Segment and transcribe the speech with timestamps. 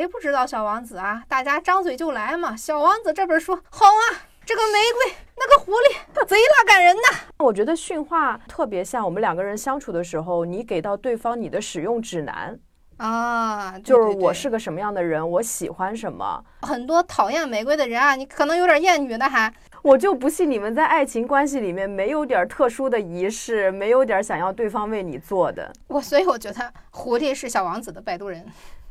[0.00, 1.22] 谁不知道小王子啊？
[1.28, 2.56] 大家张嘴就来嘛。
[2.56, 7.18] 小王子这本书好啊，这个玫瑰，那个狐狸，贼拉感人呐。
[7.36, 12.58] 我觉得驯化特别像我们两个人相处的时候，你给到对方你的使用指南
[12.96, 16.42] 啊，就是我是个什么样的人，我喜欢什么。
[16.62, 19.52] 很多讨厌玫瑰的人啊，你可能有点厌女的还。
[19.82, 25.70] 我就不信你们在爱情关系里面没有点特殊的仪式，没有点想要对方为你做的。
[25.88, 28.46] 我所以我觉得狐狸是小王子的摆渡人，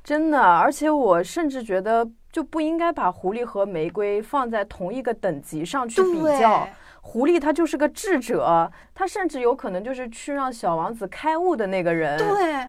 [0.10, 0.41] 真的。
[0.41, 6.68] 而且我甚至觉得就不应该把狐狸和玫瑰放在同一个等级上去比较。
[6.99, 12.18] 狐狸它就是个智者，它甚至有可能就是去让小王子开悟的那个人。
[12.18, 12.66] 对。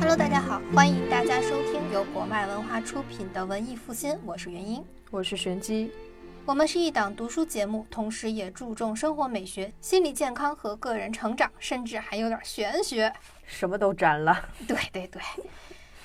[0.00, 5.92] 哈喽，大家好欢迎大家收听由博麦文化出品的文艺复兴，我是元英，我是玄机。
[6.48, 13.12] 我们是一档读书节目，同时也注重生活美学、心理健康和个人成长，甚至还有点玄学，
[13.44, 14.48] 什么都沾了。
[14.66, 15.20] 对对对，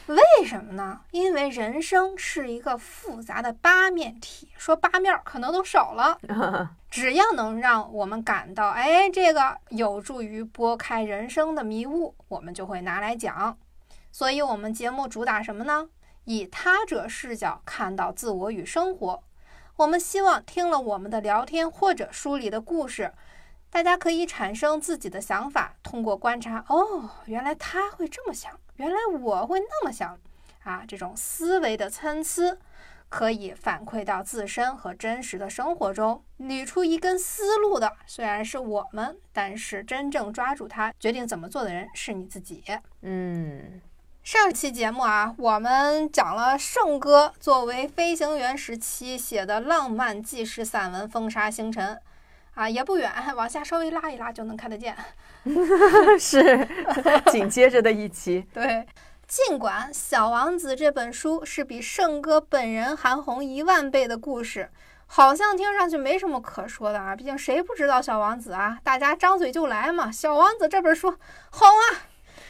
[0.08, 1.00] 为什么呢？
[1.12, 6.20] 因为人生是一个复杂的八面体，说八面可能都少了。
[6.92, 13.58] 只要能让我们感到，哎，这个有助于拨开人生的迷雾，我们就会拿来讲。
[14.12, 15.88] 所以，我们节目主打什么呢？
[16.26, 19.24] 以他者视角看到自我与生活。
[19.76, 23.12] 我们希望听了我们的聊天或者书里的故事，
[23.72, 25.76] 大家可以产生自己的想法。
[25.82, 30.20] 通过观察，哦，原来他会这么想，原来我会那么想，
[30.64, 32.56] 啊，这种思维的参差，
[33.10, 37.92] 可以反馈到自身和真实的生活中，捋出一根思路的。
[38.06, 42.64] 虽然是我们，但是真正抓住它、决定怎么做的人是你自己。
[43.02, 43.82] 嗯。
[44.24, 51.96] 上期节目啊，我们讲了圣哥作为飞行员时期写的浪漫纪实散文《风沙星辰》，
[52.54, 54.96] 啊，也不远， 往下稍微拉一拉就能看得见。
[56.18, 56.66] 是
[57.30, 58.48] 紧接着的一期。
[58.56, 58.88] 对，
[59.28, 64.70] 尽管《小王子》这本书是比圣哥本人韩红一万倍的故事，
[65.06, 67.14] 好像听上去没什么可说的啊。
[67.14, 68.80] 毕竟谁不知道小王子啊？
[68.86, 70.10] 大家张嘴就来嘛。
[70.10, 71.12] 小王子这本书
[71.50, 72.08] 好啊，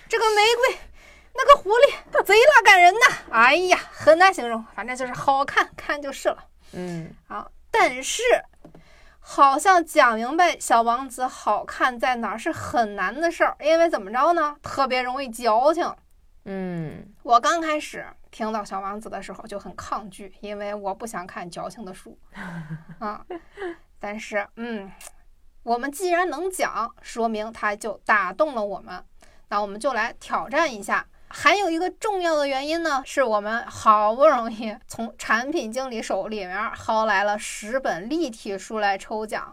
[0.07, 0.77] 这个玫瑰。
[1.35, 2.99] 那个狐狸贼拉感人呐！
[3.31, 6.37] 哎呀，很难形容，反正就是好看，看就是了。
[6.73, 8.21] 嗯，好，但是
[9.19, 14.55] 好像讲明白小王子好看在哪儿是很难的事儿，因为怎么着呢？
[14.61, 15.91] 特别容易矫情。
[16.45, 22.17] 嗯，我刚开始听到小王子的时候就很抗拒，因为我不想看矫情的书
[22.99, 23.25] 啊。
[23.99, 24.91] 但是，嗯，
[25.63, 29.03] 我们既然能讲，说明他就打动了我们，
[29.47, 31.07] 那我们就来挑战一下。
[31.35, 39.51] 还有一个重要的原因呢，是我们好不容易从产品经理手里面薅来了十本立体书来抽奖。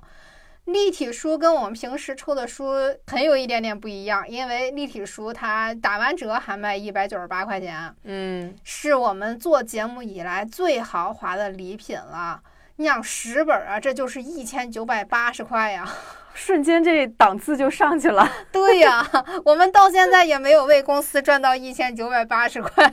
[0.67, 2.75] 立体书跟我们平时抽的书
[3.07, 12.43] 很有一点点不一样，因为立体书它打完折还卖一百九十八块钱，嗯，是我们做节目以来最豪华的礼品了。
[12.77, 15.91] 你想十本啊，这就是一千九百八十块呀。
[16.35, 18.29] 瞬间这档次就上去了。
[18.53, 19.07] 对呀，
[19.45, 22.93] 我们到现在也没有为公司赚到一千九百八十块。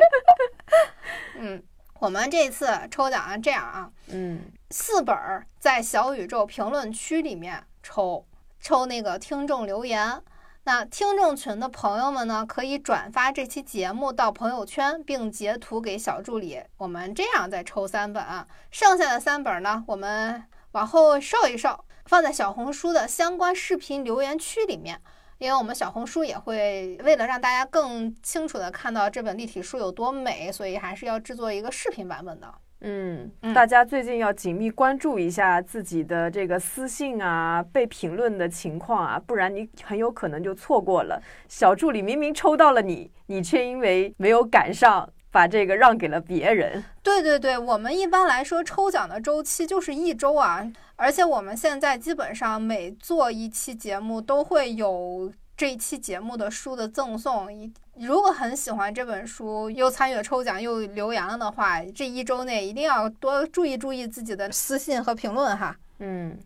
[1.38, 1.62] 嗯，
[2.00, 4.40] 我们这次抽奖啊，这样啊，嗯，
[4.70, 8.26] 四本儿在小宇宙评论区里面抽，
[8.60, 10.22] 抽那个听众留言。
[10.64, 16.60] 那听众群的朋友们呢，可以转发这期节目到朋友圈，并截图给小助理。
[16.76, 18.24] 我们这样再抽三本，
[18.72, 20.42] 剩下的三本呢，我们
[20.72, 21.84] 往后稍一稍。
[22.06, 25.00] 放在小红书的相关视频留言区里面，
[25.38, 32.54] 因为我们小红书也会为了让大家更清楚的看到这本立体书有多美，所以还是要制作一个视频版本的。
[32.80, 41.20] 嗯，大家最近要紧密关注一下自己的这个私信啊，被评论的情况啊，不然你很有可能就错过了。
[41.48, 45.08] 小助理明明抽到了你，你却因为没有赶上。
[45.36, 46.82] 把这个让给了别人。
[47.02, 50.66] 对对对，我们一般来说抽奖的周期就是一周啊，
[50.96, 57.52] 而且我们现在基本上每做一期节目都会有这一期节目的书的赠送。
[57.52, 65.76] 一如果很喜欢这本书，又参与抽奖又留言了的话，这一周内一定要多注意注意自己的私信和评论哈。
[65.98, 66.38] 嗯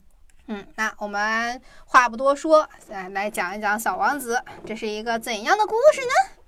[0.48, 4.34] 嗯，那我们话不多说，来来讲一讲《小王子》，
[4.66, 6.39] 这是一个怎样的故事呢？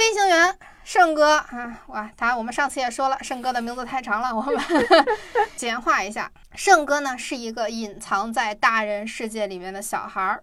[0.00, 4.58] 飞行员圣哥啊，哇，他我们上次也说了，圣哥的名字太长了，我们
[5.54, 6.32] 简化一下。
[6.54, 10.42] 圣哥呢是一个隐藏在大人世界里面的小孩儿，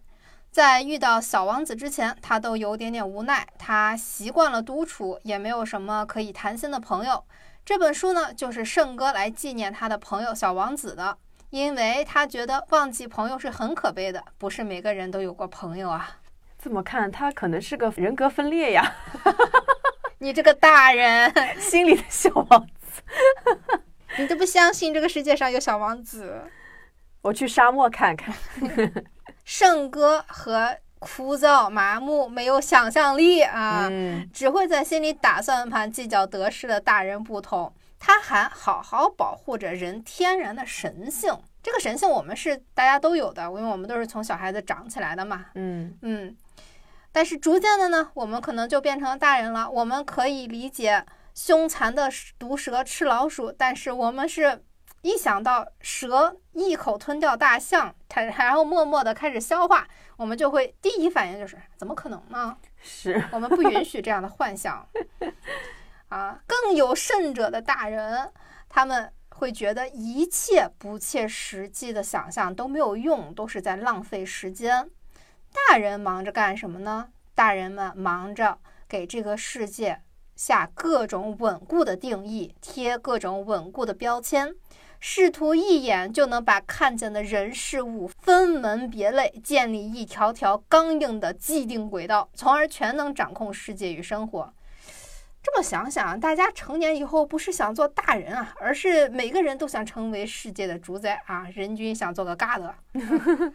[0.51, 3.47] 在遇到小王子之前，他都有点点无奈。
[3.57, 7.25] 他习惯了独处，也没有什么可以谈心的朋友。
[7.65, 11.17] 这本书呢，就是圣哥来纪念他的朋友小王子的。
[11.49, 16.11] 因为他觉得忘记朋友是很可悲的，不是每个人都有过朋友啊。
[16.61, 18.95] 这么看，他可能是个人格分裂呀。
[20.19, 21.31] 你这个大人，
[21.61, 23.01] 心里的小王子，
[24.17, 26.41] 你都不相信这个世界上有小王子？
[27.21, 28.33] 我去沙漠看看。
[29.45, 41.31] 圣歌和枯燥、麻木、没有想象力啊，嗯只会在心里打算盘、计较得失的大人不同，他还好好保护着人天然的神性。
[41.61, 45.45] 这个神性我们是大家都有的，因为我们都是从小孩子长起来的嘛。
[45.55, 46.35] 嗯嗯，
[47.17, 49.67] 但是逐渐的呢，我们可能就变成大人了。
[49.67, 51.03] 我们可以理解
[51.33, 54.63] 凶残的毒蛇吃老鼠，但是我们是
[55.01, 62.55] 一想到蛇一口吞掉大象，它然后默默的开始消化，我们就会第一反应就是怎么可能呢？
[62.83, 64.87] 是，我们不允许这样的幻想
[66.09, 66.39] 啊！
[66.45, 68.31] 更有甚者的大人，
[68.69, 74.91] 他们会觉得一切不切实际的想象都没有用，都是在浪费时间。
[75.69, 77.09] 大人忙着干什么呢？
[77.35, 78.57] 大人们忙着
[78.87, 80.01] 给这个世界
[80.35, 84.55] 下各种稳固的定义，贴各种稳固的标签，
[84.99, 94.53] 试图一眼就能把看见的人事物分门别类，建立一条条刚硬的既定轨道，从而全能掌控世界与生活。
[95.47, 101.47] 这么想想，大家成年以后不是想做大人啊，而是每个人都想成为世界的主宰啊！
[101.55, 102.75] 人均想做个嘎的。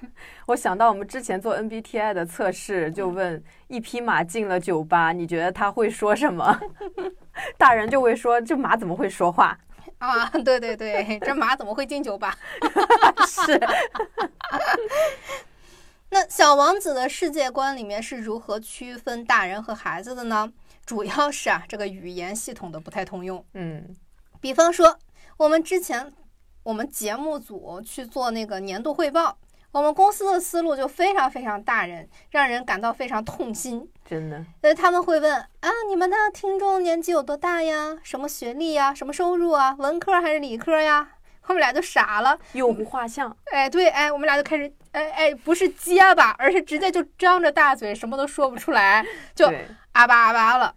[0.48, 6.58] 我想到我们之前做 MBTI 的测试，就问一匹马进了酒吧，你觉得他会说什么？
[7.58, 9.56] 大人就会说，这马怎么会说话？
[9.98, 12.34] 啊，对对对，这马怎么会进酒吧？
[13.28, 13.60] 是，
[16.08, 20.50] 那小王子的世界观里面是如何区分大人和孩子的呢？
[20.84, 23.44] 主要是啊， 这个语言系统的不太通用。
[23.54, 23.94] 嗯
[24.40, 24.98] 比方说，
[25.36, 26.12] 我们之前
[26.64, 29.38] 我们节目组去做那个年度汇报，
[29.70, 33.88] 我们公司的思路就非常非常大人，让人感到非常痛心。
[34.04, 37.96] 真的，呃，他们会问啊，你们的听众年纪有多大呀？
[38.02, 38.92] 什么学历呀？
[38.92, 39.74] 什么收入啊？
[39.78, 41.12] 文科还是理科呀？
[41.46, 42.38] 我们俩就傻了。
[42.52, 49.04] 有无画像，哎，对，哎，我们俩就开始，哎哎，不是结巴，而是直接就张着大嘴，什么都说不出来，
[49.34, 50.74] 就对，阿巴阿巴了。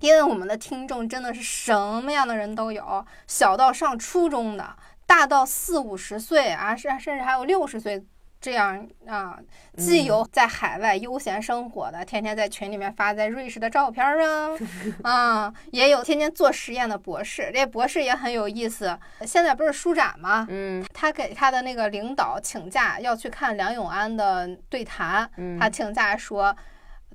[0.00, 4.76] 因为我们的听众真的是什么样的人都有，小到上初中的，
[5.06, 8.04] 大到四五十岁啊，甚甚至还有六十岁
[8.44, 9.38] 这样啊，
[9.78, 14.50] 既有在海外悠闲生活的，天天在群里面发在瑞士的照片啊，
[15.02, 18.98] 啊，也有天天做实验的博士，这博士也很有意思。
[19.22, 20.46] 现在不是书展吗？
[20.50, 26.54] 嗯他给他的那个领导请假要去看梁永安的对谈，嗯，他请假说，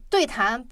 [0.09, 0.65] 对谈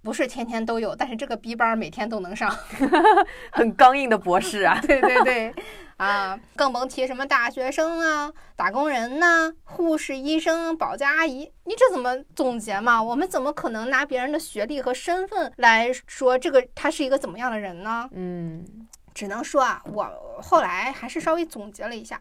[0.00, 2.56] 不是天天都有，但是这个逼班儿每天都能上。
[3.50, 5.54] 很刚硬的博士啊， 对对对，
[5.96, 13.02] 啊，更甭提什么大学生啊、打工人呐、护士、医生、保洁阿姨，你这怎么总结嘛？
[13.02, 18.08] 我们怎么可能拿别人的学历和身份来说这个他是一个怎么样的人呢？
[18.12, 22.20] 嗯只能说啊，我后来还是稍微总结了一下，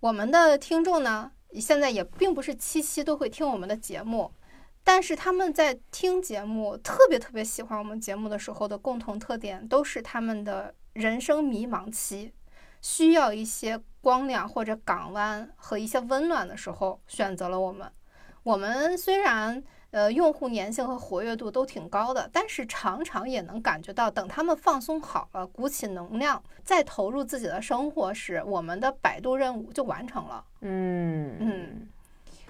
[0.00, 4.30] 我们的听众呢，现在也并不是期期都会听我们的节目，
[4.84, 12.34] 但是他们在听节目，特别特别喜欢我们节目的时候的共同特点，都是他们的人生迷茫期，
[12.84, 17.90] 需要一些光亮或者港湾和一些温暖的时候，选择了我们。
[18.42, 30.44] 我们虽然呃用户粘性和活跃度都挺高的，但是常常也能感觉到，等他们放松好了，鼓起能量，再投入自己的生活时，我们的百度任务就完成了。
[30.60, 31.88] 嗯嗯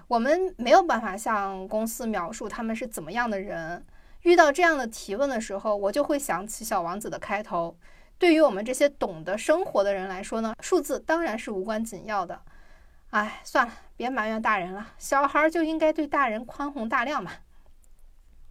[0.09, 3.87] 我们没有办法向公司描述他们是怎么样的人。
[4.23, 7.76] 遇到这样的提问的时候，我就会想起《小王子》的开头。
[8.25, 12.40] 对于我们这些懂得生活的人来说呢，数字当然是无关紧要的。
[13.11, 17.33] 哎，算了，别埋怨大人了，小孩就应该对大人宽宏大量嘛。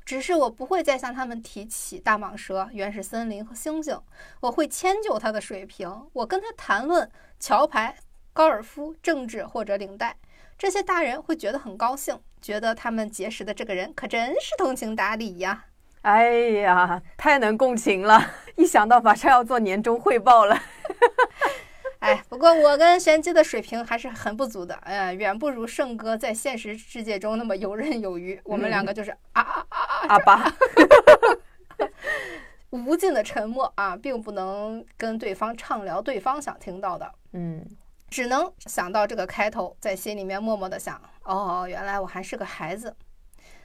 [0.05, 3.99] 只是我不会再向他们提起大蟒蛇、原始森林和猩猩，
[4.41, 7.97] 我会迁就他的水平，我跟他谈论桥牌、
[8.31, 10.15] 高尔夫、政治或者领带。
[10.55, 15.65] 这些大人会觉得很高兴，觉得他们结识的这个人可真是通情达理呀。
[16.03, 16.29] 哎
[16.61, 18.21] 呀，太能共情了！
[18.55, 20.57] 一想到马上要做年终汇报了，
[21.99, 28.39] 哎，不过我跟玄机的水平还是很不足的，呃，远不如胜哥在现实世界中那么游刃有余。
[28.45, 30.53] 我们两个就是啊啊啊啊，阿巴，
[32.69, 37.11] 无尽的沉默啊，并不能跟对方畅聊对方想听到的。
[37.31, 37.65] 嗯
[38.09, 42.95] 只能想到这个开头，在心里面默默的想：哦，原来我还是个孩子。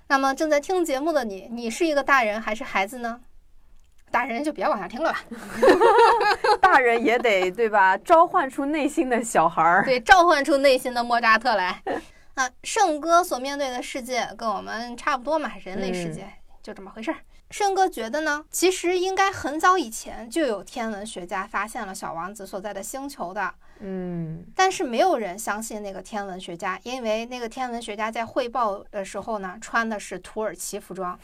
[0.09, 3.21] 那么正在听节目的你，你是一个大人还是孩子呢？
[4.11, 5.23] 大人就别往下听了吧。
[6.63, 7.97] 大人也得对吧？
[7.99, 9.85] 召唤出内心的小孩儿。
[9.85, 11.83] 对，召唤出内心的莫扎特来。
[12.37, 16.27] 那圣哥所面对的世界跟我们差不多嘛，人类世界
[16.63, 17.19] 就这么回事儿。
[17.51, 23.55] 圣哥觉得呢，其实应该很早以前就有天文学家发现了小王子所在的星球的。
[23.81, 31.19] 嗯，但是没有人相信那个天文学家，因为那个天文学家在汇报的时候呢，穿的是土耳其服装。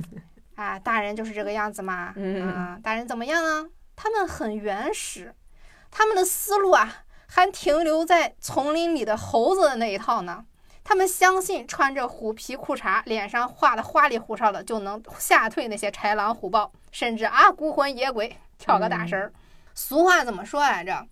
[0.56, 2.12] 啊，大人就是这个样子嘛。
[2.16, 3.64] 嗯啊，大人怎么样啊？
[3.96, 5.34] 他们很原始，
[5.90, 10.44] 他们的思路啊，还停留在丛林里的猴子的那一套呢。
[10.86, 19.32] 他们相信穿着虎皮裤衩，脸上画的花里胡哨的，就能吓退那些豺狼虎豹，甚至啊孤魂野鬼跳个大神儿。
[19.74, 21.06] 俗话怎么说来着？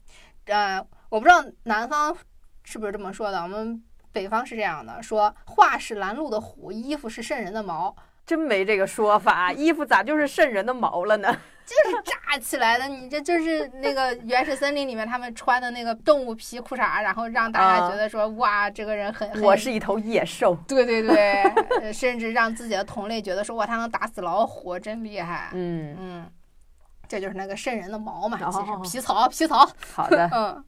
[0.46, 2.16] 呃，我不知道南方
[2.64, 3.82] 是不是这么说的，我们
[4.12, 7.94] 北方是这样的，说画是拦路的虎，衣服是瘆人的毛。
[8.24, 11.36] 真没这个说法， 衣服咋就是瘆人的毛了呢？
[11.64, 20.56] 就是炸起来的，你这就是那个原始森林里面他们穿的那个动物皮裤衩，然后让大家觉得说，哇，这个人很，很 我是一头野兽。
[20.68, 21.42] 对对对，
[21.80, 25.50] 呃甚至让自己的同类觉得说，哇，他能打死老虎，真厉害。
[25.52, 26.30] 嗯，嗯，
[27.12, 29.68] 这就是那个瘆人的毛嘛，哦其实皮草皮草。
[29.92, 30.64] 好的， 嗯，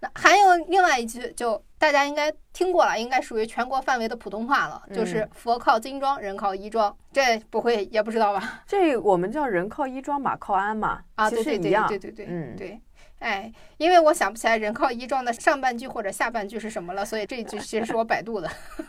[0.00, 8.60] 那还有另外一句，就大家应该听过了，应该属于全国范围的普通话了，就是嗯佛靠金装，人靠衣装，这不会也不知道吧？
[8.66, 11.88] 这我们叫人靠衣装，马靠鞍嘛，啊，其对对对。
[11.88, 12.80] 对对对，嗯对，
[13.18, 18.50] 哎，因为我想不起来人靠衣装的上半句或者下半句是什么了，所以这一句其实是我百度的。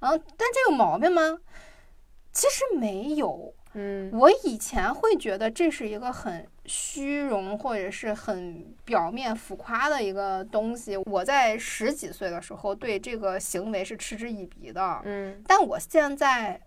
[0.00, 1.38] 嗯，但这有毛病吗？
[2.32, 10.96] 其实没有，嗯我以前会觉得这是一个很虚荣或者是很表面浮夸的一个东西。
[10.96, 16.60] 我在十几岁的时候对这个行为是嗤之以鼻的，嗯但我现在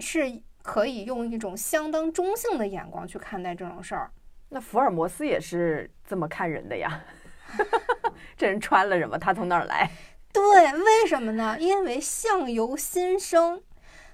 [0.00, 4.10] 是可以用一种相当中性的眼光去看待这种事儿。
[4.50, 7.02] 那福尔摩斯也是这么看人的呀。
[8.36, 9.18] 这人穿了什么？
[9.18, 9.90] 他从哪儿来？
[10.32, 11.56] 对，为什么呢？
[11.58, 13.62] 因为相由心生。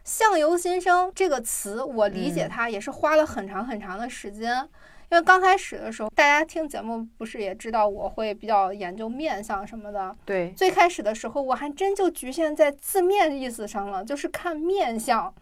[0.04, 4.68] 相由心生这个词，我理解嗯它也是花了很长很长的时间。
[5.10, 10.14] 因为刚开始的时候，大家听节目不是也知道我会比较研究面相什么的。
[10.24, 15.32] 对，最开始的时候，我还真就局限在字面意思上了，就是看面相。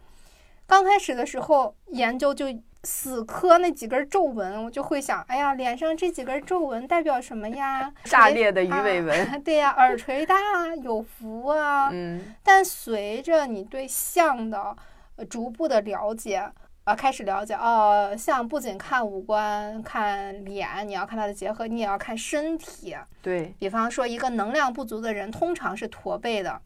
[0.67, 2.45] 刚开始的时候研究就
[2.85, 7.91] 死磕那几根皱纹，我就会想，哎呀，脸上这几根皱纹代表什么呀？
[8.03, 9.25] 炸裂的鱼尾纹。
[9.27, 10.35] 啊对呀、耳垂大
[10.83, 11.89] 有福啊。
[11.93, 14.75] 嗯但随着你对相的
[15.15, 16.51] 呃逐步的了解，
[16.83, 22.97] 啊，开始了解哦，相不仅看五官、看脸，你要看它的结合，你也要看身体。
[23.21, 26.61] 对，比方说，一个能量不足的人，通常是驼背的。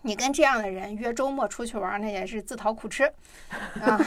[0.00, 3.04] 你跟这样的人约周末出去玩，那也是自讨苦吃
[3.82, 4.00] 啊。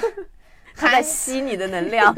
[0.76, 2.14] 他在吸你的能量。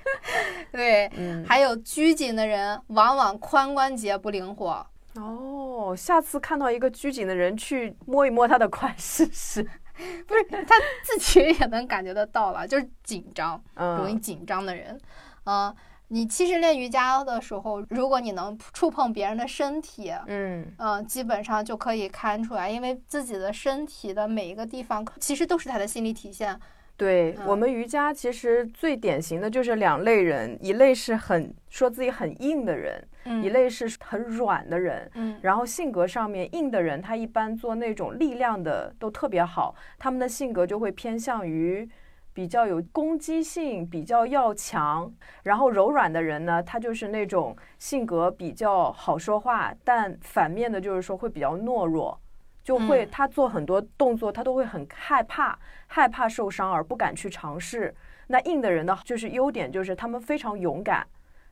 [0.72, 4.86] 对，嗯，还有拘谨的人，往往髋关节不灵活。
[5.16, 9.62] 哦，下次看到一个拘谨的人，去摸一摸他的髋试试。
[10.26, 14.98] 不是他自己也能感觉得到了，就是紧张，容易嗯，紧张的人，
[15.44, 15.72] 嗯、
[16.08, 26.58] 你其实练瑜伽的时候，如果你能触碰别人的身体，嗯，嗯，基本上就可以看出来，因为自己的身体的每一个地方，其实都是他的心理体现。
[26.96, 35.10] 对我嗯们瑜伽其实最典型的就是两类人，一类是很说自己很硬的人，嗯一类是很软的人。
[35.14, 41.88] 嗯然后性格上面硬的人，他一般做那种力量的都特别好，他们的性格就会偏向于
[42.34, 45.12] 比较有攻击性，比较要强。
[45.42, 52.18] 然后柔软的人呢，他就是那种性格比较好说话，但反面的就是说会比较懦弱，
[52.62, 57.94] 就会嗯他做很多动作他都会很害怕，害怕受伤而不敢去尝试。
[58.28, 61.06] 那硬的人呢，就是优点就是他们非常勇敢，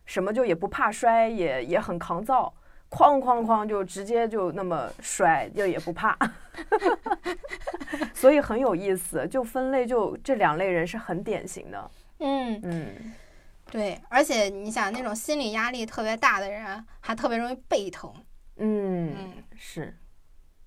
[0.06, 2.52] 什么就也不怕摔，也也很抗造。
[2.90, 6.18] 哐哐哐就直接就那么摔，就也不怕，
[8.12, 9.28] 所以很有意思。
[9.28, 13.14] 就分类就这两类人是很典型的，嗯，嗯，
[13.70, 18.12] 对，而且你想那种心理压力特别大的人，还特别容易背疼。
[18.56, 19.96] 嗯，嗯，是，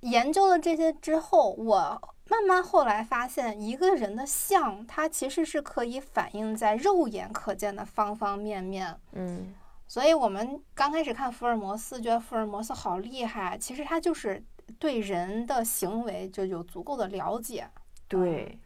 [0.04, 8.98] 研究了这些之后，我慢慢后来发现，一个人的相，它其实是可以反映在肉眼可见的方方面面。
[9.14, 9.54] 嗯
[9.86, 14.44] 所以我们刚开始看福尔摩斯，觉得福尔摩斯好厉害，其实他就是
[14.80, 17.70] 对人的行为就有足够的了解。
[18.08, 18.58] 对，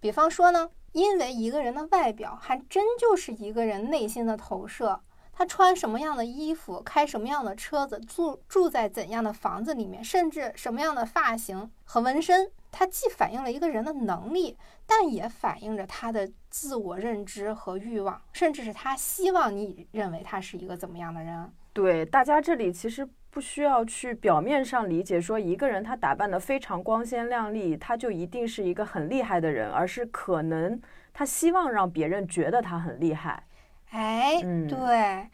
[0.00, 5.00] 比方说呢，因为一个人的外表还真就是一个人内心的投射。
[5.32, 21.50] 他穿什么样的衣服，开什么样的车子，住住在怎样的房子里面，甚至什么样的发型和纹身，它既反映了一个人的能力，但也反映着他的自我认知和欲望，甚至是他希望你认为他是一个怎么样的人。
[21.72, 30.78] 对，大家这里其实不需要去表面上理解说一个人他打扮的非常光鲜亮丽，他就一定是一个很厉害的人，而是可能
[31.14, 33.46] 他希望让别人觉得他很厉害。
[33.92, 35.28] 哎，嗯对，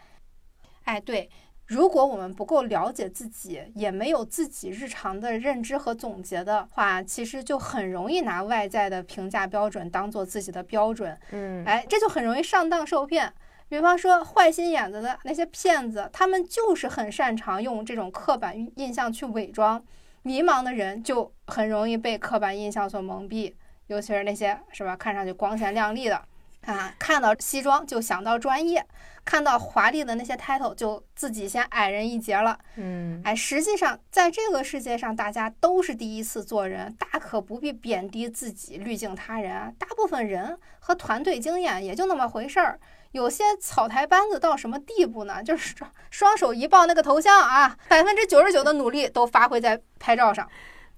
[0.84, 1.30] 哎对，
[1.66, 11.16] 如果我们不够了解自己，也没有自己日常的认知和总结的话，其实就很容易拿外在的评价标准当做自己的标准。
[11.30, 13.32] 嗯，哎，这就很容易上当受骗。
[13.68, 19.80] 比方说，坏心眼子的那些骗子，他们就是很擅长用这种刻板印象去伪装。
[20.22, 23.54] 迷茫的人就很容易被刻板印象所蒙蔽，
[23.86, 26.20] 尤其是那些是吧，看上去光鲜亮丽的
[26.68, 28.86] 啊，看到西装就想到专业，
[29.24, 32.58] 看到华丽的那些 title 就自己先矮人一截了。
[32.76, 39.72] 嗯，哎，实际上在这个世界上，大家都是第一次做人，大可不必贬低自己、滤镜他人啊。
[39.78, 42.78] 大部分人和团队经验也就那么回事儿。
[43.12, 45.42] 有些草台班子到什么地步呢？
[45.42, 50.46] 就是双双手一抱那个头像啊，百分之九十九的努力都发挥在拍照上。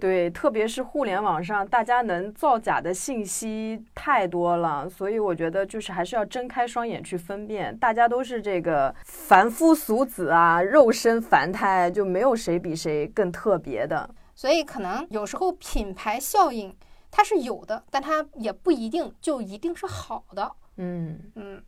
[0.01, 7.77] 对，特别是互联网上，大家能造假的信息太多了，所以我觉得就是还是要睁开双眼去分辨。
[7.77, 14.09] 大家都是这个凡夫俗子啊，肉身凡胎，就没有谁比谁更特别的。
[14.35, 16.75] 所以可能有时候品牌效应
[17.11, 20.51] 它是有的，但它也不一定就一定是好的。
[20.77, 21.63] 嗯嗯，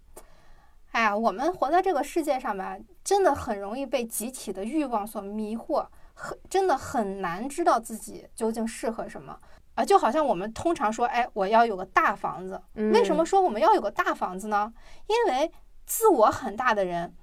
[0.92, 9.38] 哎呀，我们活在这个世界上吧，真的很容易被集体的欲望所迷惑，很真的很难知道自己究竟适合什么
[9.74, 9.84] 啊。
[9.84, 14.72] 就好像我们通常说，哎，我要有个大房子，为什么说我们要有个大房子呢？
[15.06, 15.52] 因为
[15.86, 17.14] 自我很大的人。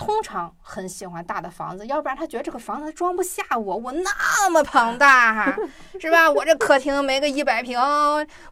[0.00, 5.58] 通常很喜欢大的房子，要不然他觉得这个房子装不下我，我那么庞大，
[6.00, 6.30] 是吧？
[6.30, 7.76] 我这客厅没个一百平，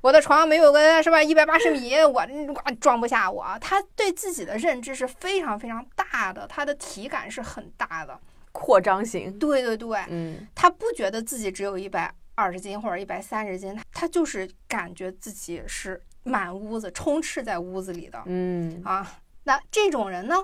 [0.01, 3.47] 我的床没有个是吧一百八十米，我我装不下我。
[3.61, 8.19] 他对自己的认知是非常非常大的，他的体感是很大的，
[8.57, 9.39] 扩张型。
[9.39, 20.37] 对对对，嗯，他不觉得自己只有一百二十斤或者一百三十斤，他就是感觉自己是满屋子充斥在屋子里的，嗯啊，那这种人呢？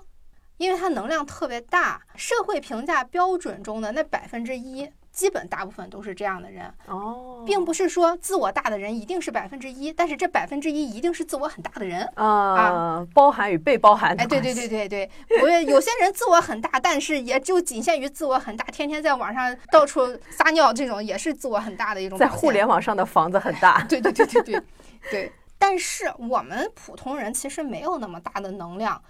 [0.58, 14.22] 因为他能量特别大，社会评价标准中的那百分之一，基本大部分都是这样的人哦，并不是说自我大的人一定是百分之一，但是这百分之一一定是自我很大的人啊，包含与被包含的。
[14.22, 15.10] 哎，对对对对对，
[15.42, 22.18] 我有些人自我很大，但是也就仅限于自我很大，天天在网上到处撒尿，这种也是自我很大的一种。
[22.18, 23.84] 在互联网上的房子很大。
[23.88, 24.62] 对对对对对
[25.10, 29.00] 对，但是我们普通人其实没有那么大的能量。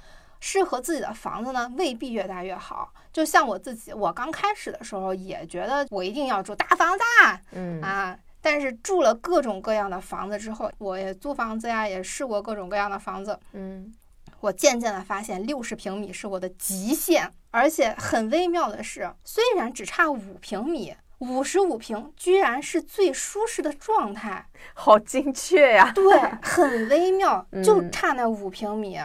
[0.45, 2.93] 适合自己的房子呢，未必越大越好。
[3.13, 7.05] 就像我自己，我刚开始的时候也觉得我一定要住大房子，
[7.53, 13.95] 嗯啊，但是住了各种各样的房子之后，我也租房子呀，也试过各种各样的房子，嗯，
[14.41, 25.93] 我渐渐的发现六十平米是我的极限，而且很微妙的是，虽然只差五平米，五十五平居然是最舒适的状态，好精确呀！
[25.95, 28.99] 对，很微妙，就差那五平米。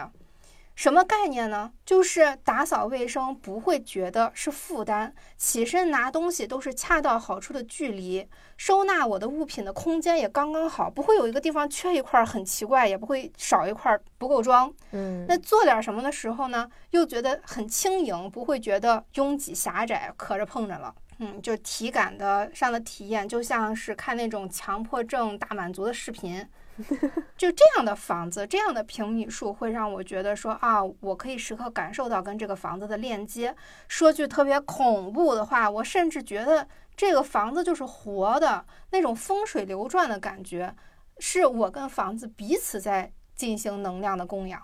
[0.78, 1.72] 什么概念呢？
[1.84, 8.24] 就是打扫卫生不会觉得是负担，起身拿东西都是恰到好处的距离，
[8.56, 14.72] 收纳我的物品的空间也刚刚好，不会有一个地方缺一块很奇怪，也不会少一块不够装。
[14.92, 20.94] 嗯，那做点什么的时候呢，又觉得很轻盈，不会觉得拥挤狭窄，磕着碰着了。
[21.18, 26.48] 嗯，就体感的上的体验，就像是看那种强迫症大满足的视频。
[27.36, 33.54] 就这样的房子，这样的平米数，会让我觉得说啊，我可以时刻感受到跟这个房子的链接。
[33.88, 40.74] 说句特别恐怖的话，我甚至觉得这个房子就是活的，那种风水流转的感觉，
[41.18, 44.62] 是我跟房子彼此在进行能量的供养。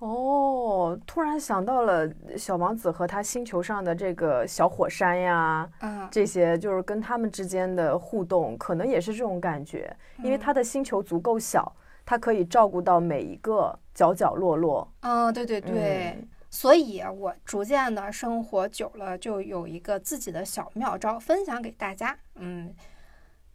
[0.00, 11.70] 哦，突然想到了小王子和他星球上的这个小火山呀，嗯，这些就是跟他们之间的互动，可能也是这种感觉，因为他的星球足够小，
[12.06, 14.90] 他可以照顾到每一个角角落落。
[15.00, 16.16] 嗯，对对对，
[16.48, 22.18] 所以我逐渐的生活久了，就有一个自己的小妙招分享给大家。
[22.36, 22.74] 嗯，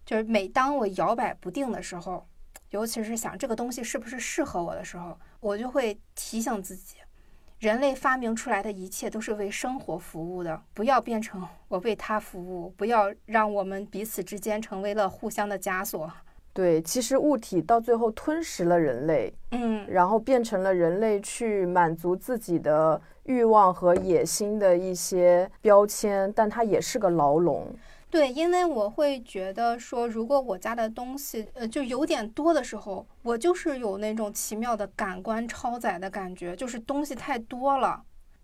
[0.05, 2.23] 就是每当我摇摆不定的时候。
[2.75, 6.97] 尤其是想这个东西是不是适合我的时候，我就会提醒自己，
[7.59, 16.11] 人类发明出来的一切都是为生活服务的，不要变成 我为他服务，不要让我们彼此之间成为了互相的枷锁。
[16.51, 27.73] 对，其实物体到最后吞噬了人类，嗯，然后变成了人类去满足自己的欲望和野心的一些标签，但它也是个牢笼。
[28.15, 38.01] 对，因为我会觉得说，如果我家的东西呃就有点多的时候，我就是有那种奇妙的感官超载的感觉，就是东西太多了。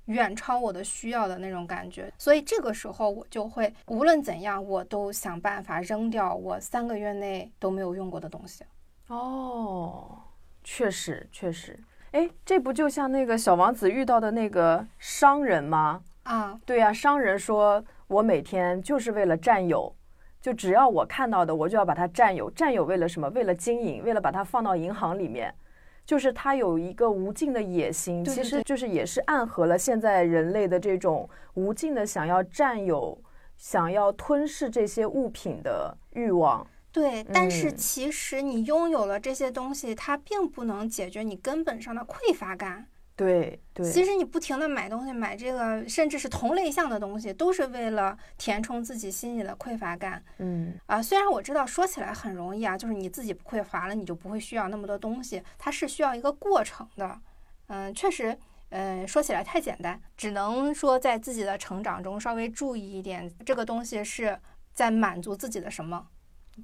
[0.07, 8.65] 远超我的需要的那种感觉，所以这个时候我就会无论怎样，我都想办法扔掉我三个月内都没有用过的东西。
[9.07, 10.19] 哦，
[10.65, 11.79] 确实确实，
[12.12, 16.03] 哎，这不就像那个小王子遇到的那个商人吗？
[16.23, 19.95] 啊，对呀，商人说我每天就是为了占有，
[20.41, 22.49] 就只要我看到的，我就要把它占有。
[22.51, 23.29] 占有为了什么？
[23.29, 25.53] 为了经营，为了把它放到银行里面。
[26.03, 33.17] 就是他有一个无尽的野心，其实就是也是暗合了现在人类的这种无尽的想要占有、
[33.55, 36.65] 想要吞噬这些物品的欲望。
[36.91, 42.88] 对，但是其实你拥有了这些东西，它并不能解决你根本上的匮乏感。
[43.15, 50.24] 对对，其实你不停的买东西，买这个甚至是同类项的东西，都是为了填充自己心里的匮乏感。
[50.39, 57.21] 嗯啊，虽然我知道说起来很容易啊，就是你自己不匮乏了，你就不会需要那么多东西，它是需要一个过程的。
[57.67, 58.36] 嗯，确实，
[58.69, 64.39] 嗯，说起来太简单，只能说在自己的成长中稍微注意一点，这个东西是
[64.74, 66.08] 在满足自己的什么？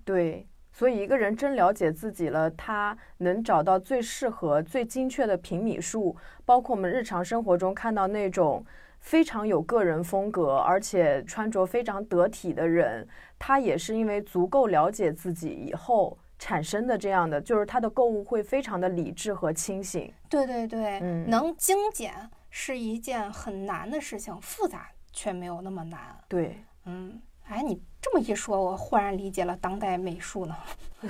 [0.04, 0.48] 对。
[0.78, 6.16] 所以，一个人真了解自己了，他能找到最适合、最精确的平米数。
[6.46, 8.64] 包括我们日常生活中看到那种
[9.00, 13.08] 非常有个人风格，而且穿着非常得体的人，
[13.40, 20.14] 他也是因为足够了解自己以后产生的这样的，就是他的购物会非常的理智和清醒。
[20.30, 22.14] 对对对，嗯，能精简
[22.52, 26.00] 是一件很难的事情，复杂却没有那么难。
[26.28, 27.20] 对，嗯。
[27.50, 30.56] 哎，你这么一说，我忽然理解了当代美术呢。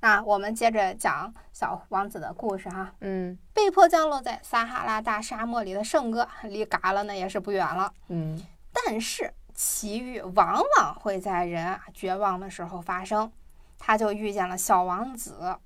[0.00, 2.92] 那我们接着讲小王子的故事哈。
[3.00, 7.92] 嗯，被迫降落在撒哈拉大沙漠里的圣哥，离嘎了呢也是不远了。
[8.08, 8.40] 嗯，
[8.72, 13.30] 但是奇遇往往会在人啊绝望的时候发生。
[13.82, 15.56] 他就遇见了小王子，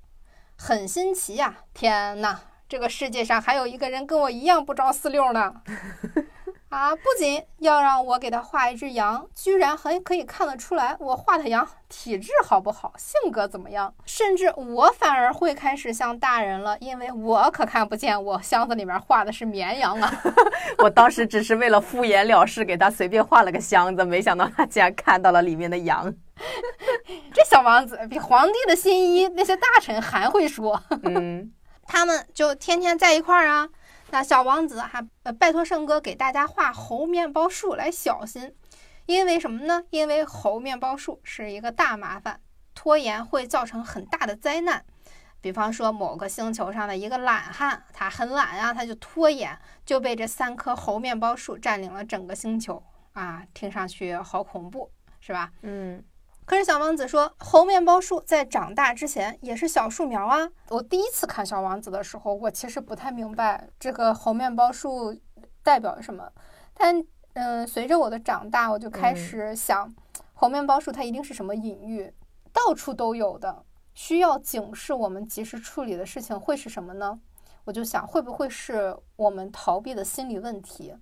[0.57, 1.53] 很新奇呀！
[1.73, 5.61] 天哪，这个世界上还有一个人跟我一样不着四六呢。
[6.69, 6.95] 啊！
[6.95, 13.93] 不仅要让我给他画一只羊，居然还可以看得出来我画的羊体质好不好，性格怎么样。
[14.05, 20.21] 甚至我反而会开始像大人了，因为我可看不见我箱子里面画的是绵羊啊！
[20.79, 26.13] 我当时只是为了敷衍了事，给他随便画了个箱子，没想到他竟然看到了里面的羊。
[27.33, 30.81] 这小王子比皇帝的新衣那些大臣还会说。
[31.03, 31.53] 嗯，
[31.87, 33.69] 他们就天天在一块儿啊。
[34.11, 38.55] 那小王子还呃拜托圣哥给大家画猴面包树来小心，
[39.05, 39.83] 因为什么呢？
[39.89, 42.39] 因为猴面包树是一个大麻烦，
[42.73, 44.85] 拖延会造成很大的灾难。
[45.41, 52.81] 比方说某个星球上的一个懒汉，他很懒啊，他就拖延，就被这三棵猴面包树占领了整个星球
[53.13, 54.89] 啊，听上去好恐怖，
[55.19, 55.51] 是吧？
[55.61, 56.03] 嗯。
[56.45, 60.47] 可是小王子说，猴面包树在长大之前也是小树苗啊。
[60.69, 65.19] 我第一次看小王子的时候，我其实不太明白这个猴面包树
[65.63, 66.31] 代表什么。
[66.75, 67.03] 但
[67.33, 69.91] 嗯，随着我的长大，我就开始想，
[70.33, 72.13] 猴面包树它一定是什么隐喻，
[72.53, 73.63] 到处都有的，
[73.95, 77.19] 需要警示我们及时处理的事情会是什么呢？
[77.63, 80.95] 我就想，会不会是我们逃避的心理问题？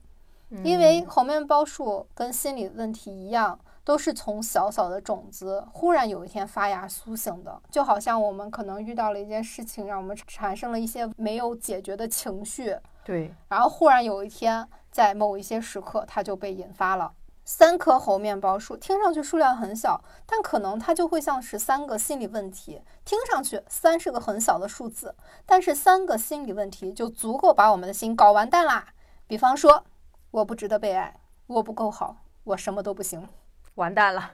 [0.63, 3.59] 因为猴面包树跟心理问题一样。
[3.83, 12.77] 都是从小小的种子忽然有一天发芽苏醒的，就好像我们可能遇到了一件事情，让我们产生了一些没有解决的情绪。
[13.03, 17.11] 对，然后忽然有一天，在某一些时刻，它就被引发了。
[17.45, 22.81] 三棵猴面包树听上去数量很小，但可能它就会像是三个心理问题。
[23.03, 25.13] 听上去三是个很小的数字，
[25.45, 28.93] 但是三个心理问题就足够把我们的心搞完蛋啦。
[29.27, 29.83] 比方说，
[30.31, 32.15] 我不值得被爱，我不够好，
[32.45, 33.27] 我什么都不行。
[33.75, 34.31] 完蛋了，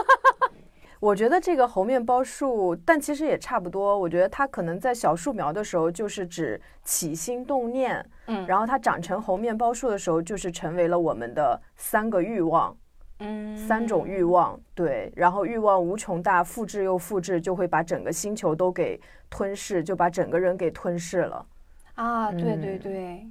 [1.00, 3.98] 我觉得这个猴面包树，但其实也差不多。
[3.98, 12.76] 我觉得它可能在小树苗的时候，就是指起心动念，嗯，然后它长成猴面包树的时候，就是成为了我们的三个欲望，
[13.18, 21.46] 嗯，三种欲望，对，然后欲望无穷大，复制又复制，就会把整个星球都给吞噬，就把整个人给吞噬了。
[21.94, 23.26] 啊，对对对，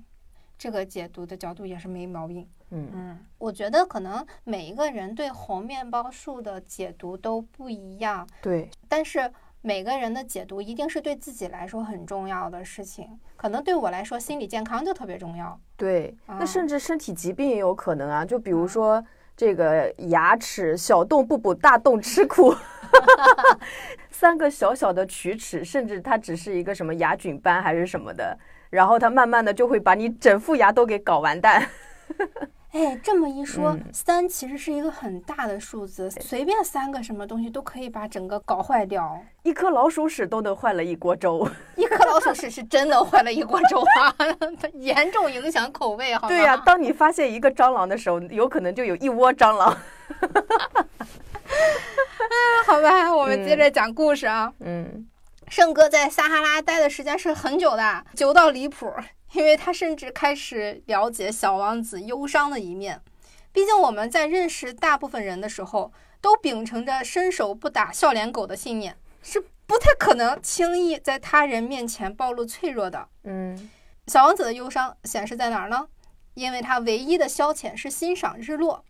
[0.62, 2.48] 这个解读的角度也是没毛病。
[2.70, 13.20] 嗯嗯，我觉得可能每一个人对红面包树的解读都不一样，对，但是每个人的解读一定是对自己来说很重要的事情。
[13.36, 15.60] 可能对我来说，心理健康就特别重要。
[15.76, 19.04] 对，那甚至身体疾病也有可能啊，就比如说
[19.36, 22.54] 这个牙齿小洞不补，大洞吃苦，
[24.12, 28.38] 三个小小的龋齿，甚至它只是一个什么牙菌斑还是什么的，
[28.72, 31.70] 然后它慢慢的就会把你整副牙都给搞完蛋。
[32.72, 39.20] 哎，这么一说嗯，三其实是一个很大的数字，随便三个什么东西都可以把整个搞坏掉。
[39.44, 41.46] 一颗老鼠屎都能坏了一锅粥。
[41.76, 44.16] 一颗老鼠屎是真的坏了一锅粥啊，
[44.58, 46.28] 它 严重影响口味，好吗？
[46.30, 49.78] 对呀、当你发现一个蟑螂的时候，有可能就有一窝蟑螂。
[52.66, 54.50] 好吧，我们接着讲故事啊。
[54.62, 55.06] 嗯
[55.52, 58.90] 圣哥在撒哈拉待的时间是很久的，久到离谱，
[59.36, 63.02] 因为他甚至开始了解小王子忧伤的一面。
[63.52, 73.10] 毕竟我们在认识大部分人的时候，都秉承着伸手不打笑脸狗的信念，是不太可能轻易在他人面前暴露脆弱的。
[73.26, 73.70] 嗯
[74.08, 75.86] 小王子的忧伤显示在哪儿呢？
[76.34, 78.86] 因为他唯一的消遣是欣赏日落。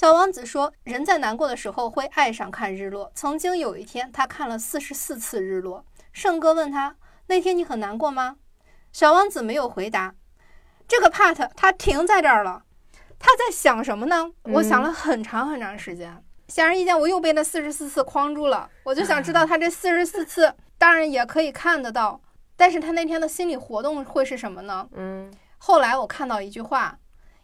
[0.00, 3.12] 小王子说，人在难过的时候会爱上看日落。
[3.14, 5.84] 曾经有一天，他看了四十四次日落。
[6.10, 6.96] 圣哥问他
[7.28, 8.36] ：“那天你很难过吗？”
[8.94, 10.14] 小王子没有回答。
[10.88, 12.62] 这个 part 他停在这儿了。
[13.18, 14.30] 他在想什么呢？
[14.44, 16.24] 我想了很长很长时间。
[16.48, 18.70] 显而易见，我又被那四十四次框住了。
[18.84, 22.18] 我就想知道他这四十四次，当然也可以看得到，
[22.56, 24.88] 但是他那天的心理活动会是什么呢？
[24.94, 26.98] 嗯后来我看到一句话，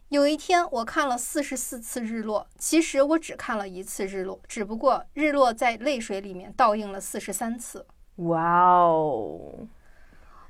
[0.08, 7.84] 有一天我看了四十四次日落，其实我只看了一次日落，只不过日落在泪水里面倒映了四十三次。
[8.16, 8.40] 哇
[8.82, 9.66] 哦，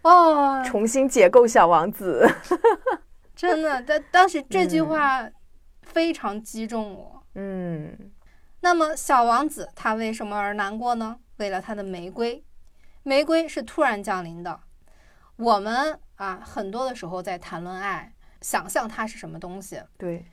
[0.03, 2.29] 哦，重新解构小王子。
[3.35, 5.29] 真的，当当时这句话
[5.83, 7.23] 非常击中我。
[7.35, 8.13] 嗯
[8.61, 11.19] 那么小王子他为什么而难过呢？
[11.37, 12.45] 为了他的玫瑰，
[13.03, 14.61] 玫瑰是突然降临的。
[15.37, 20.25] 我们啊，很多的时候在谈论爱，想象它是什么东西，对，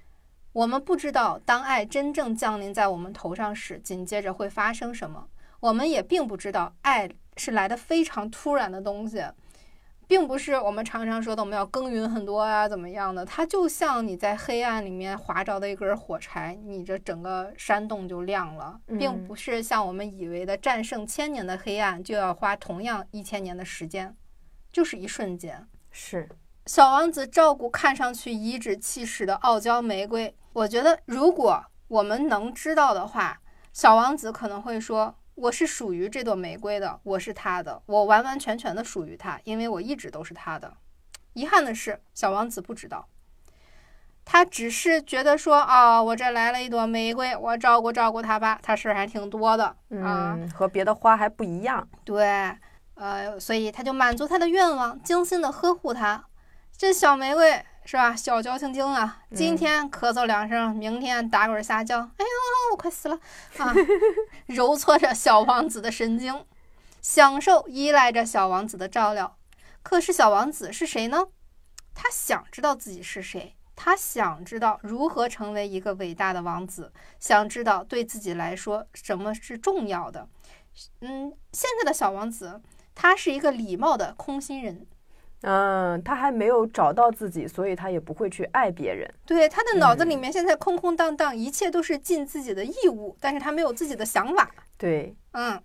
[0.51, 5.27] 我们不知道当爱真正降临在我们头上时，紧接着会发生什么。
[5.59, 9.23] 我们也并不知道爱是来的非常突然的东西，
[10.05, 13.25] 并不是我们常常说的我们要耕耘很多啊，怎么样的？
[13.25, 24.13] 它就像你在黑暗里面划着的一根火柴，你这整个山洞就亮了，并嗯不是像我们以为的战胜千年的黑暗就要花同样一千年的时间，
[24.69, 25.65] 就是一瞬间。
[25.89, 26.27] 是，
[26.65, 33.41] 小王子照顾看上去颐指气使的傲娇玫瑰，我觉得如果我们能知道的话，
[33.73, 40.73] 小王子可能会说：“我是属于这朵玫瑰的，我是他的，我完完全全的属于他，因为我一直都是他的。”
[41.33, 43.09] 遗憾的是，小王子不知道，
[44.23, 49.75] 他只是觉得说：“啊、我这来了一朵玫瑰，我照顾照顾它吧，它事儿还挺多的啊。
[50.39, 51.85] 嗯，和别的花还不一样。
[52.05, 52.55] 对，
[52.93, 56.23] 呃，所以他就满足他的愿望，精心的呵护它。
[56.77, 58.15] 这小玫瑰是吧？
[58.15, 63.19] 小娇青青啊，今嗯天咳嗽两声，明天打滚撒娇，哎呦，我快死了
[63.57, 63.73] 啊！
[64.47, 66.45] 揉搓着小王子的神经，
[67.01, 69.37] 享受依赖着小王子的照料。
[69.81, 71.27] 可是小王子是谁呢？
[71.93, 80.27] 他想知道自己是谁，他想知道如何成为一个伟大的王子，想知道对自己来说什么是重要的。
[81.01, 82.61] 嗯，现在的小王子，
[82.95, 84.87] 他是一个礼貌的空心人，
[85.45, 89.13] 嗯，他还没有找到自己，所以他也不会去爱别人。
[89.25, 94.49] 对他的脑子里面现在空空荡荡，一切都是尽自己的义务，但是他没有自己的想法。
[94.77, 95.61] 对，嗯，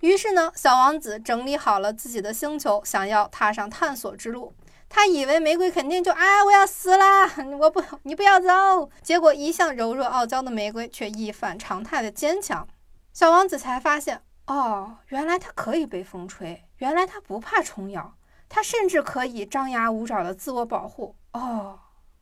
[0.00, 4.52] 于是呢，小王子整理好了自己的星球，想要踏上探索之路。
[4.88, 7.28] 他以为玫瑰肯定就啊，我要死啦，
[7.60, 8.90] 我不，你不要走。
[9.02, 12.66] 结果一向柔弱傲娇的玫瑰却一反常态的坚强。
[13.12, 18.14] 小王子才发现，哦，原来它可以被风吹，原来它不怕虫咬，
[18.48, 21.16] 他甚至可以张牙舞爪的自我保护。
[21.32, 21.78] 哦，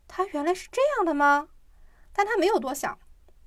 [0.09, 1.49] 他原来是这样的吗？
[2.13, 2.99] 但他没有多想，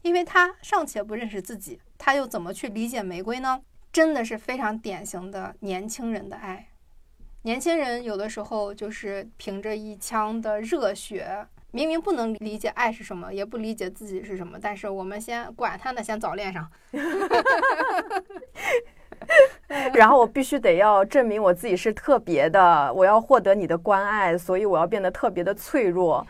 [0.02, 3.62] 因为他尚且不认识自己，他又怎么去理解玫瑰呢？
[3.92, 6.70] 真的是非常典型的年轻人的爱。
[7.44, 16.70] 年轻人有的时候就是凭着一腔的热血，明明不能理解爱是什么，也不理解自己是什么，但是我们先管他呢，先早恋上。
[19.94, 26.26] 然后我必须得要证明我自己是特别的，我要获得你的关爱，所以我要变得特别的脆弱。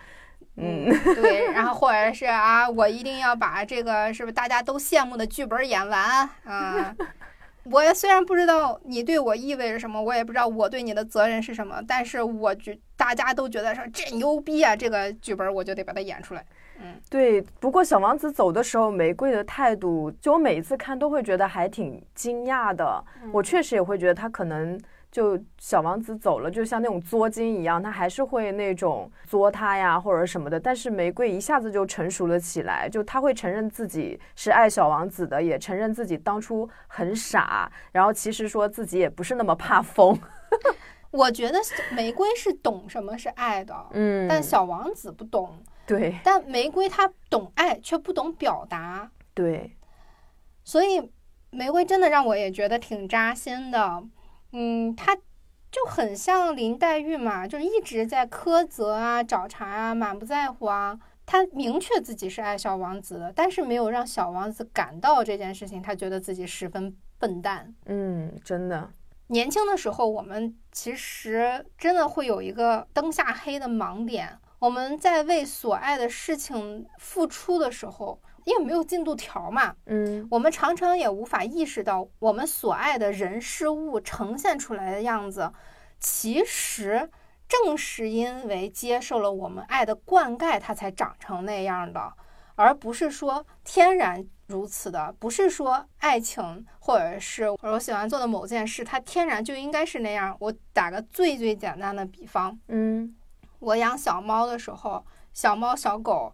[0.55, 6.95] 嗯，对，然后或者是啊，我一定要把这个是不是大家都羡慕的剧本演完啊。
[7.71, 16.45] 我也虽然不知道你对我意味着什么，我也不知道我对你的责任是什么，但是我觉大家都觉得说这牛逼啊，这个剧本我就得把它演出来。
[16.79, 17.41] 嗯，对。
[17.59, 23.03] 不过小王子走的时候，玫瑰的态度，就我每一次看都会觉得还挺惊讶的。
[23.31, 24.79] 我确实也会觉得他可能
[25.17, 30.59] 就小王子走了，就像那种作精一样，他还是会那种作他呀或者什么的。
[30.59, 40.15] 但是玫瑰一下子就成熟了起来，就他会承认自己是爱小王子的，也承认自己当初很傻，然后其实说自己也不是那么怕风。
[41.09, 41.57] 我觉得
[41.95, 45.57] 玫瑰是懂什么是爱的，嗯，但小王子不懂。
[45.87, 49.75] 对但玫瑰他懂爱，却不懂表达，对，
[50.63, 51.11] 所以
[51.49, 54.03] 玫瑰真的让我也觉得挺扎心的。
[54.51, 60.99] 嗯，她就很像林黛玉嘛，就是一直在苛责啊、找茬啊、满不在乎啊。
[61.29, 67.75] 他明确自己是爱小王子的，但是没有让小王子感到这件事情，他觉得自己十分笨蛋。
[67.85, 68.89] 嗯，真的，
[69.27, 74.39] 年轻的时候，我们其实真的会有一个灯下黑的盲点。
[74.59, 80.25] 我们在为所爱的事情付出的时候，因为没有进度条嘛，嗯。
[80.31, 85.51] 我们常常也无法意识到我们所爱的人事物呈现出来的样子，
[85.99, 87.09] 其实
[87.49, 92.13] 正是因为接受了我们爱的灌溉，它才长成那样的，
[92.55, 100.33] 而不是说天然如此的，不是说爱情或者是我喜欢做的某件事，它天然就应该是那样。
[100.39, 103.13] 我打个最最简单的比方，嗯。
[103.59, 106.31] 我养小猫的时候，小猫小狗，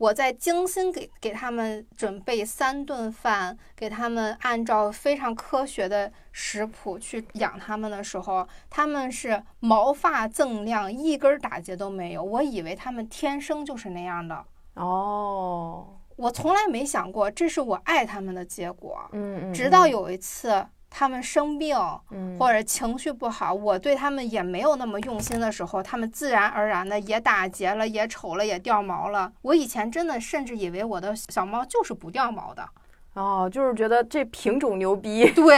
[0.00, 12.24] 我在精心给给他们准备三顿饭，给他们按照非常科学的食谱去养他们的时候，他们是毛发锃亮，一根打结都没有。
[12.24, 15.86] 我以为他们天生就是那样的，哦，
[16.16, 19.06] 我从来没想过这是我爱他们的结果。
[19.12, 21.76] 嗯嗯，直到有一次它们生病，
[22.10, 29.32] 嗯或者情绪不好，我对他们也没有那么用心的时候，他们自然而然的也打结了，也丑了，也掉毛了。
[29.42, 32.68] 我以前真的甚至以为我的小猫就是不掉毛的，
[33.14, 35.56] 哦，就是觉得这品种牛逼，对，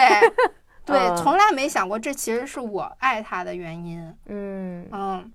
[0.84, 4.14] 对， 嗯从来没想过这其实是我爱它的原因。
[4.26, 4.86] 嗯。
[4.92, 5.32] 嗯，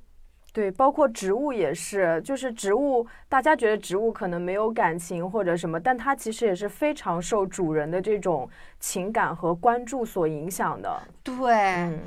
[0.58, 11.00] 对，包括植物也是，就是植物，大家觉得植物可能没有感情或者什么，但它其实也是非常受主人的这种情感和关注所影响的。
[11.22, 12.00] 对，嗯，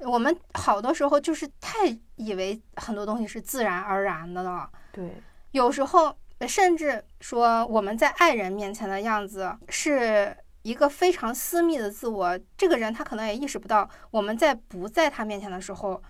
[0.00, 4.68] 我们好多时候就是太以为很多东西是自然而然的了。
[4.92, 5.10] 对，
[5.52, 6.14] 有时候
[6.46, 16.02] 甚至说我们在爱人面前的样子是一个非常私密的自我，这个人他可能也意识不到，我们在不在他面前的时候，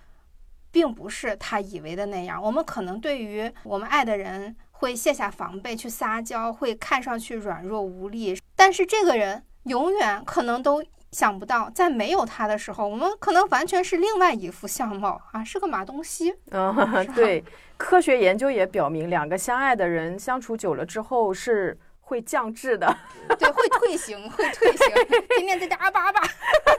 [0.73, 2.43] 并不是他以为的那样。
[2.43, 10.83] 我们可能对于我们爱的人会卸下防备去撒娇，会看上去软弱无力，但是这个人永远可能都。
[11.13, 16.33] 想不到，在没有他的时候，我们可能完全是另外一副相貌啊，是个马东锡。
[16.49, 17.43] 嗯，吧对，
[17.77, 21.77] 科学研究也表明，两个相爱的人相处久了之后是
[22.13, 22.95] 会降智的，
[23.39, 24.87] 对，会退行，会退行，
[25.29, 26.21] 天天在家啊吧啊吧。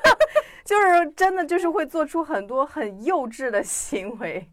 [0.64, 4.48] 就是真的就是会做出很多很幼稚的行为。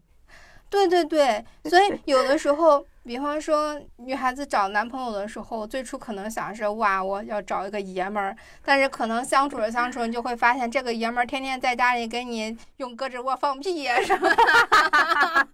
[0.68, 15.48] 对对对， 所以有的时候，比方说女孩子找男朋友的时候，最初可能想是哇，我要找一个爷们儿，但是可能相处着相处，你就会发现这个爷们儿天天在家里给你用胳肢窝放屁呀什么的，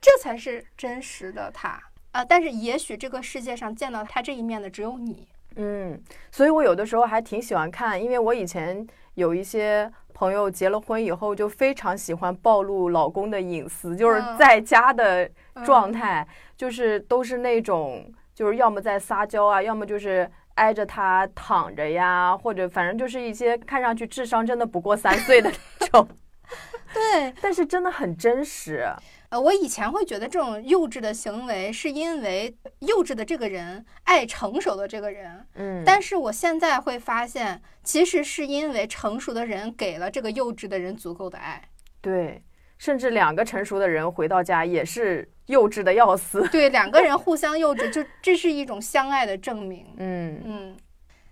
[0.00, 1.80] 这才是真实的他
[2.14, 2.24] 啊！
[2.24, 5.26] 但是也许这个世界上见到他这一面的只有你。
[5.56, 6.00] 嗯，
[6.30, 15.28] 所以我有的时候还挺喜欢看，因为我以前有一些朋友结了婚以后就非常喜欢暴露老公的隐私，就是嗯在家的
[15.64, 26.08] 状嗯态，就是都是那种就是要么在撒娇啊，要么就是挨着他躺着呀，或者反正就是一些看上去智商真的不过三岁的那种，
[26.94, 28.88] 对，但是真的很真实。
[29.34, 41.60] 呃，我以前会觉得这种幼稚的行为是因为幼稚的这个人爱成熟的这个人，嗯，但是我现在会发现，其实是因为成熟的人给了这个幼稚的人足够的爱。
[42.00, 42.44] 对，
[42.78, 46.46] 甚至两个成熟的人回到家也是幼稚的要死。
[46.52, 49.84] 对，两个人互相幼稚，就这是一种相爱的证明。
[49.96, 50.76] 嗯，嗯，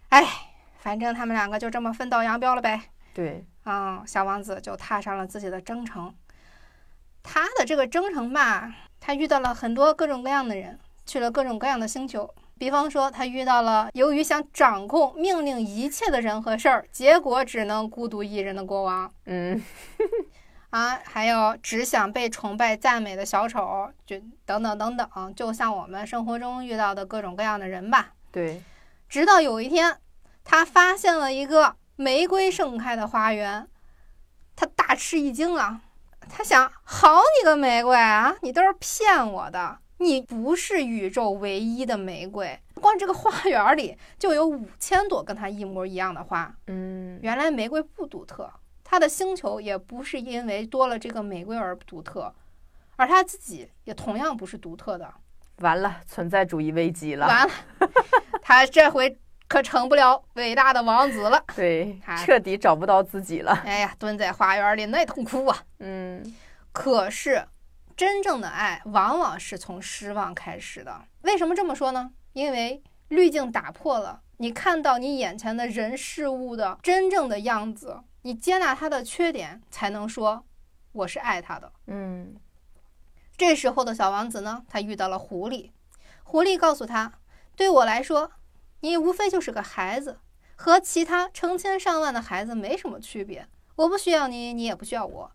[0.09, 0.27] 哎，
[0.79, 2.81] 反正他们两个就这么分道扬镳了呗。
[3.15, 6.13] 对，啊、小王子就踏上了自己的征程。
[7.23, 12.33] 他的这个征程吧，他遇到了很多各种各样的人，去了各种各样的星球。
[12.59, 19.61] 比方说，他遇到了由于想掌控、命令一切的人和事儿，结果只能孤独一人的国王嗯
[20.71, 28.13] 啊，还有只想被崇拜、赞美的小丑，就等等等等，就像我们生活中遇到的各种各样的人吧。
[28.31, 28.63] 对，
[29.09, 29.99] 直到有一天，
[30.45, 33.69] 他发现了一个玫瑰盛开的花园，
[34.55, 35.81] 他大吃一惊啊！
[36.35, 42.59] 他想：好你个玫瑰啊，你都是骗我的，你不是宇宙唯一的玫瑰。
[42.81, 46.53] 光这个花园里就有五千朵跟它一模一样的花。
[46.67, 48.51] 嗯原来玫瑰不独特，
[48.83, 52.35] 它的星球也不是因为多了这个玫瑰而独特，
[52.97, 55.13] 而它自己也同样不是独特的。
[55.59, 57.27] 完了，存在主义危机了。
[57.27, 57.55] 完了，
[58.43, 59.17] 他这回
[59.53, 61.45] 可成不了伟大的王子了。
[61.55, 63.53] 对他，彻底找不到自己了。
[63.67, 65.63] 哎呀，蹲在花园里那痛哭啊！
[65.81, 66.35] 嗯
[66.73, 67.47] 可是，
[67.95, 71.05] 真正的爱往往是从失望开始的。
[71.21, 72.13] 为什么这么说呢？
[72.33, 80.47] 因为滤镜打破了，你看到你眼前的人事物的真正的样子，你接纳他的缺点，才能说
[80.93, 81.71] 我是爱他的。
[81.89, 82.37] 嗯
[83.37, 85.73] 这时候的小王子呢，他遇到了狐狸，
[86.23, 87.13] 狐狸告诉他，
[87.55, 88.31] 对我来说，
[88.83, 90.19] 你无非就是个孩子，
[90.57, 93.47] 和其他成千上万的孩子没什么区别。
[93.77, 95.31] 我不需要你，你也不需要我。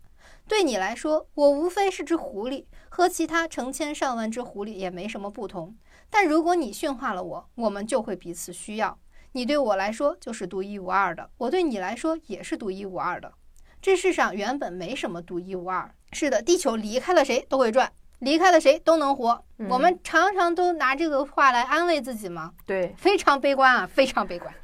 [0.46, 5.74] 对你来说，我无非是只狐狸，和其他成千上万只狐狸也没什么不同。
[6.10, 8.98] 但如果你驯化了我，我们就会彼此需要。
[9.32, 13.32] 你对我来说就是独一无二的，我对你来说也是独一无二的。
[13.80, 15.94] 这世上原本没什么独一无二。
[16.12, 17.90] 是的，地球离开了谁都会转，
[18.20, 19.44] 离开了谁都能活。
[19.58, 24.54] 嗯我们常常都拿这个话来安慰自己嘛，对，非常悲观啊， 非常悲观。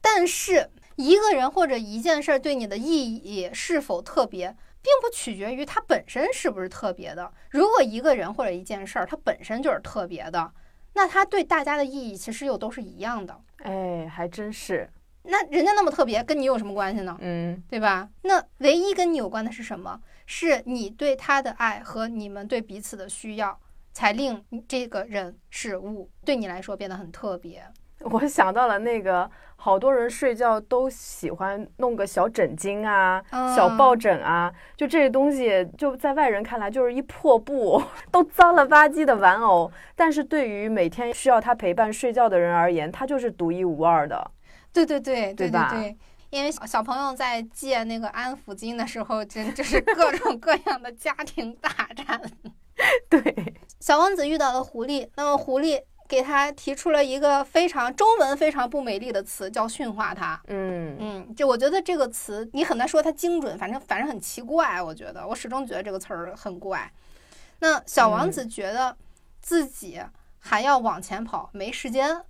[0.00, 4.48] 但是一个人或者一件事儿对你的意义是否特别，
[4.80, 7.32] 并不取决于它本身是不是特别的。
[7.50, 10.52] 如果一个人或者一件事儿它本身就是特别的，
[10.92, 13.38] 那它对大家的意义其实又都是一样的。
[13.64, 14.88] 哎，还真是，
[15.24, 17.16] 那人家那么特别，跟你有什么关系呢？
[17.20, 18.08] 嗯对吧？
[18.22, 20.00] 那唯一跟你有关的是什么？
[20.26, 23.58] 是你对他的爱和你们对彼此的需要，
[23.92, 27.62] 才令这个人事物对你来说变得很特别。
[28.00, 44.30] 我想到了那个，好多人睡觉都喜欢弄个小枕巾啊、小嗯抱枕啊，就这些东西，就在外人看来就是一破布， 都脏了吧唧的玩偶，但是对于每天需要他陪伴睡觉的人而言，他就是独一无二的。
[44.74, 45.96] 对对对对对吧对，
[46.28, 52.20] 因为小小朋友在借那个安抚巾的时候，真就是各种各样的家庭大战。
[53.08, 60.38] 对，小王子遇到了狐狸，那么狐狸给他提出了一个非常中文非常不美丽的词，叫驯化他。
[60.48, 64.82] 嗯嗯，就我觉得这个词你很难说它精准，反正反正很奇怪。
[64.82, 66.92] 我觉得我始终觉得这个词儿很怪。
[67.60, 68.94] 那小王子觉得
[69.40, 70.02] 自己
[70.40, 72.22] 还要往前跑，没时间。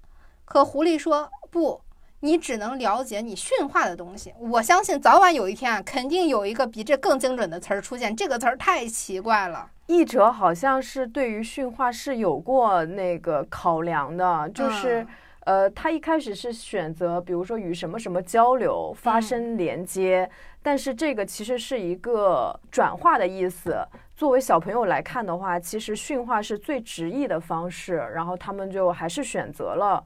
[0.45, 1.81] 可狐狸说不，
[2.25, 4.33] 你只能了解你驯化的东西。
[4.41, 8.17] 我相信早晚有一天啊，肯定有一个比这更精准的词儿出现。
[8.17, 9.69] 这个词儿太奇怪了。
[9.89, 15.03] 译者好像是对于驯化是有过那个考量的，就是。
[15.03, 15.09] 嗯
[15.45, 20.27] 呃，他一开始是选择，比如说与什么什么交流、发生连接，
[20.63, 23.87] 但是这个其实是一个转化的意思。
[24.17, 30.03] 作为小朋友来看的话，其实驯化是最直译的方式，然后他们就还是选择了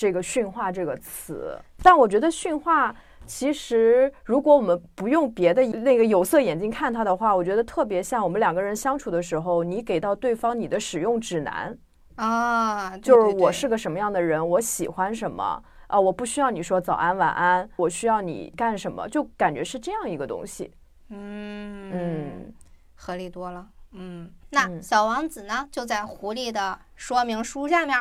[0.00, 1.58] 这个驯化这个词。
[1.82, 2.96] 但我觉得驯化。
[3.26, 11.78] 其实，如果我们不用别的那个有色眼镜看它的话，我觉得特别像我们两个人相处的时候，你给到对方你的使用指南，
[12.16, 20.72] 啊，对就是我是个什么样的人，我喜欢什么啊、我不需要你说早安晚安，我需要你干什么，就感觉是这样一个东西。
[21.10, 22.54] 嗯嗯
[22.96, 23.68] 合理多了。
[23.92, 27.96] 嗯，那嗯小王子呢，就在狐狸的说明书下面，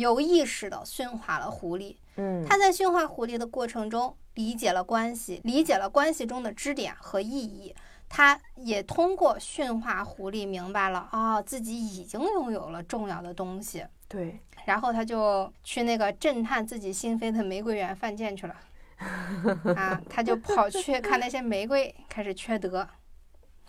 [0.00, 1.96] 有意识的驯化了狐狸。
[2.16, 7.74] 嗯他在驯化狐狸的过程中，理解了关系，理解了关系中的支点和意义。
[8.08, 13.86] 他也通过驯化狐狸明白了啊、自己已经拥有了重要的东西。
[14.08, 18.56] 对，然后他就去那个震撼自己心扉的玫瑰园犯贱去了。
[19.76, 22.86] 啊，他就跑去看那些玫瑰，开始缺德。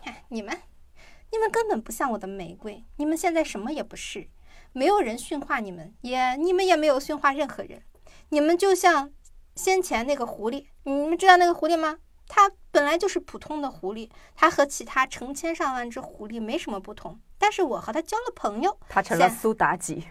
[0.02, 0.52] 哎，你们，
[1.30, 4.28] 你们根本不像我的玫瑰，你们现在什么也不是，
[4.72, 7.82] 没有人驯化你们，也你们也没有驯化任何人，
[8.30, 9.10] 你们就像
[9.54, 11.98] 先前那个狐狸，你们知道那个狐狸吗？
[12.28, 20.06] 它本来就是普通的狐狸，它和其他成千上万只狐狸没什么不同，但是我和它交了朋友，它成了苏妲己。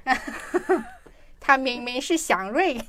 [1.40, 2.80] 它明明是祥瑞。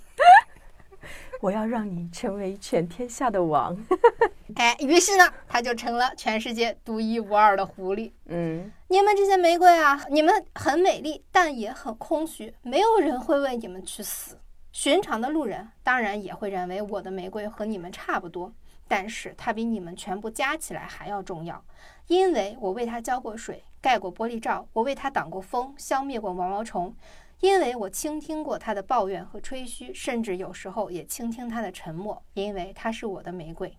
[1.42, 3.76] 我要让你成为全天下的王。
[4.54, 8.12] 哎，于是呢，他就成了全世界独一无二的狐狸。
[8.26, 14.38] 嗯你们这些玫瑰啊，你们很美丽，但也很空虚，没有人会为你们去死。
[14.70, 18.52] 寻常的路人当然也会认为我的玫瑰和你们差不多，
[18.86, 21.64] 但是它比你们全部加起来还要重要，
[22.06, 26.94] 因为我为它浇过水，盖过玻璃罩，我为它挡过风，消灭过毛毛虫。
[27.42, 33.76] 因为我倾听过他的抱怨和吹嘘，甚至有时候也倾听他的沉默，因为他是我的玫瑰。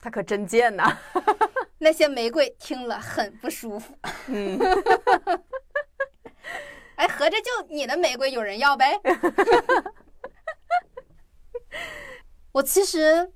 [0.00, 0.96] 他可真贱呐。
[1.76, 3.94] 那些玫瑰听了很不舒服。
[4.28, 4.58] 嗯，
[6.96, 8.98] 哎，合着就你的玫瑰有人要呗？
[12.52, 13.30] 我其实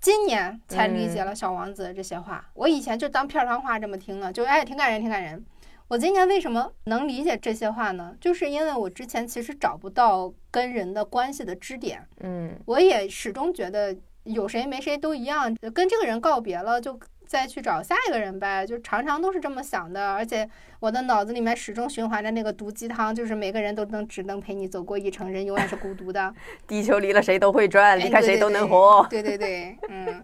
[0.00, 5.46] 今年才理解了小王子的这些话，我以前就当片儿汤话这么听了，就哎挺感人，挺感人。
[5.88, 8.14] 我今年为什么能理解这些话呢？
[8.20, 20.12] 就是因为我之前其实找不到跟人的关系的支点，嗯我也始终觉得有谁没谁都一样，跟这个人告别了就再去找下一个人呗，就常常都是这么想的。
[20.12, 20.48] 而且
[20.80, 26.34] 我的脑子里面始终循环着那个毒鸡汤，就是每个人都能只能陪你走过一程，人永远是孤独的。
[26.66, 29.06] 地球离了谁都会转，哎离开谁都能活。
[29.08, 30.22] 对对对，嗯，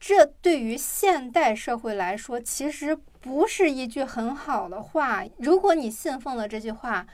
[0.00, 5.24] 这对于现代社会来说，其实不是一句很好的话。
[5.38, 7.06] 如果你信奉了这句话，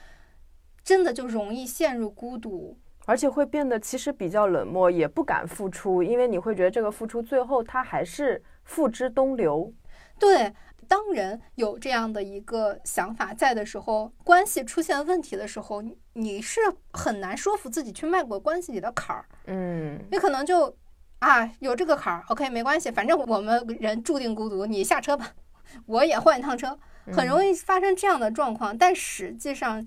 [0.84, 2.76] 真的就容易陷入孤独。
[3.06, 9.70] 而且会变得其实比较冷漠，也不敢付出，因为你会觉得这个付出最后它还是付之东流。
[10.18, 10.50] 对，
[10.88, 16.60] 当人有这样的一个想法在的时候，关系出现问题的时候，你你是
[16.92, 19.26] 很难说服自己去迈过关系里的坎儿。
[19.48, 20.74] 嗯，你可能就
[21.20, 25.28] 啊有这个坎儿，OK 没关系，反正我们人注定孤独，你下车吧，
[25.86, 26.78] 我也换一趟车，
[27.12, 28.76] 很容易发生这样的状况。
[28.76, 29.86] 但实际上，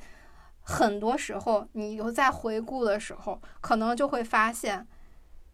[0.61, 4.87] 很多时候你又在回顾的时候，可能就会发现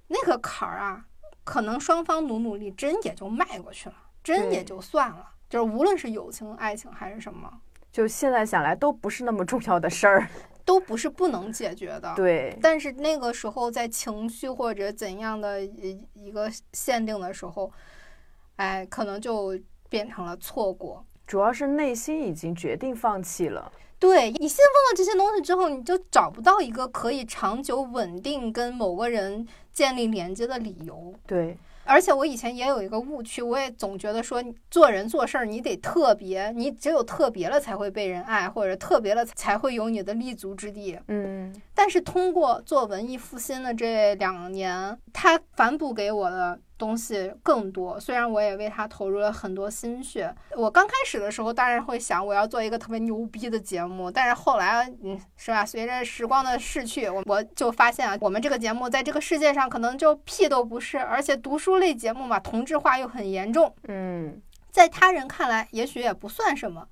[0.08, 1.06] 那个坎儿啊，
[1.44, 5.32] 可能双方努努力，真也就迈过去了，真也就算了。
[5.50, 7.52] 就是无论是友情、爱情还是什么，
[7.92, 10.28] 就现在想来都不是那么重要的事儿。
[10.66, 12.14] 都不是不能解决的。
[12.16, 17.72] 对，但是那个时候在情绪或者怎样的一一个限定的时候，
[18.56, 19.58] 哎，可能就
[19.90, 21.06] 变成了错过。
[21.26, 23.72] 主要是内心已经决定放弃了。
[23.98, 31.14] 对你信奉了这些东西之后，你就找不到一个可以长久稳定跟某个人建立连接的理由。
[31.26, 40.98] 对，而且我以前也有一个误区，我也总觉得说做人做事儿你得特别，你只有特别了才会被人爱，或者特别了才会有你的立足之地。
[41.08, 48.00] 嗯，但是通过做文艺复兴的这两年，他反哺给我的东西更多。
[48.00, 55.66] 虽然我也为他投入了很多心血，我刚开始的时候当然会想我要做一个特别牛逼的节目，但是后来，嗯，是吧？
[55.66, 63.74] 随着时光的逝去，我我就发现啊，我们这个节目在这个世界上可能就屁都不是，而且读书类节目嘛，同质化又很严重。
[63.88, 66.88] 嗯，在他人看来，也许也不算什么，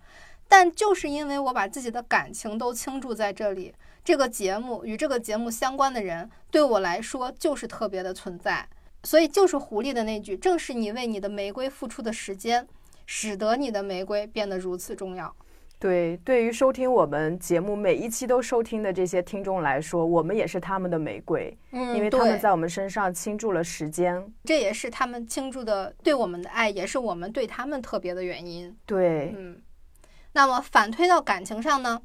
[0.47, 3.73] 但就是因为我把自己的感情都倾注在这里，
[4.03, 8.67] 这个节目与这个节目相关的人，对我来说就是特别的存在。
[9.03, 12.67] 所以就是狐狸的那句：“正是你为你的玫瑰付出的时间，
[13.05, 15.35] 使得你的玫瑰变得如此重要。
[15.79, 24.23] 对，对于收听我们节目每一期都收听的这些听众来说，我们也是他们的玫瑰，”嗯，因为他们在我们身上倾注了时间。
[24.43, 28.77] 这也是他们倾注的对我们的爱，也是我们对他们特别的原因。
[28.85, 29.59] 对，嗯，
[30.33, 31.99] 那么反推到感情上呢，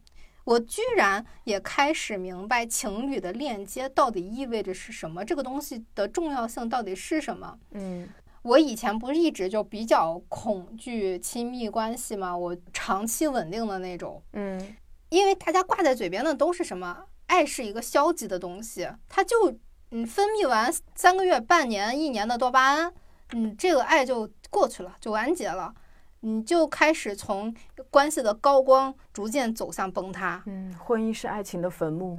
[0.46, 7.58] 我居然也开始明白情侣的链接到底意味着是什么，这个东西的重要性到底是什么。
[7.72, 8.08] 嗯，
[8.42, 12.36] 我以前不是一直就比较恐惧亲密关系吗？
[12.36, 14.76] 我长期稳定的那种，嗯，
[15.08, 17.04] 因为大家挂在嘴边的都是什么？
[17.26, 19.52] 爱是一个消极的东西，它就
[19.90, 22.94] 嗯分泌完三个月、半年、一年的多巴胺，
[23.32, 25.74] 嗯，这个爱就过去了，就完结了，
[26.20, 27.54] 你就开始从
[27.90, 32.18] 关系的高光逐渐走向崩塌，嗯，婚姻是爱情的坟墓。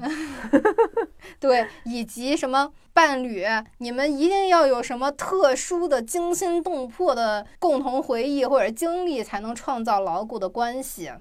[1.39, 3.45] 对，以及什么伴侣，
[3.79, 11.11] 你们一定要有什么特殊的、惊心动魄的共同回忆或者经历，才能创造牢固的关系。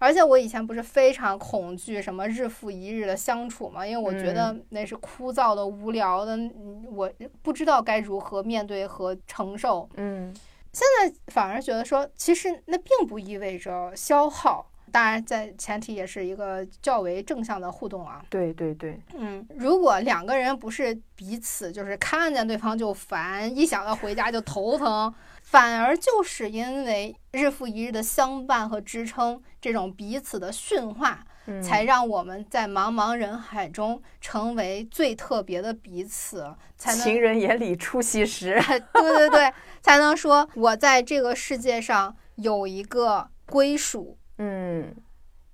[0.00, 7.10] 而且我以前不是非常恐惧什么日复一日的相处嘛，因为我觉得那是枯燥的、无聊的，嗯我
[7.42, 9.88] 不知道该如何面对和承受。
[9.96, 10.32] 嗯，
[10.72, 18.24] 现在反而觉得说，其实那并不意味着消耗，当然在前提也是一个较为正向的互动啊。
[18.30, 25.12] 对对对，嗯，如果两个人不是彼此就是看见对方就烦，一想到回家就头疼，
[25.42, 38.60] 反而就是因为日复一日的相伴和支撑，这种彼此的驯化，嗯才让我们在茫茫人海中成为最特别的彼此，才能情人眼里出西施。
[38.92, 44.18] 对对对，才能说我在这个世界上有一个归属。
[44.36, 44.94] 嗯，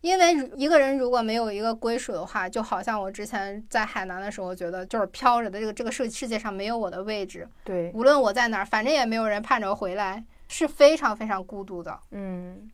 [0.00, 11.98] 因为一个人如果没有一个归属的话，就好像我之前在海南的时候，觉得就是飘着的这个这个世世界上没有我的位置，对，无论我在哪儿，反正也没有人盼着我回来，是非常非常孤独的。
[12.10, 12.68] 嗯，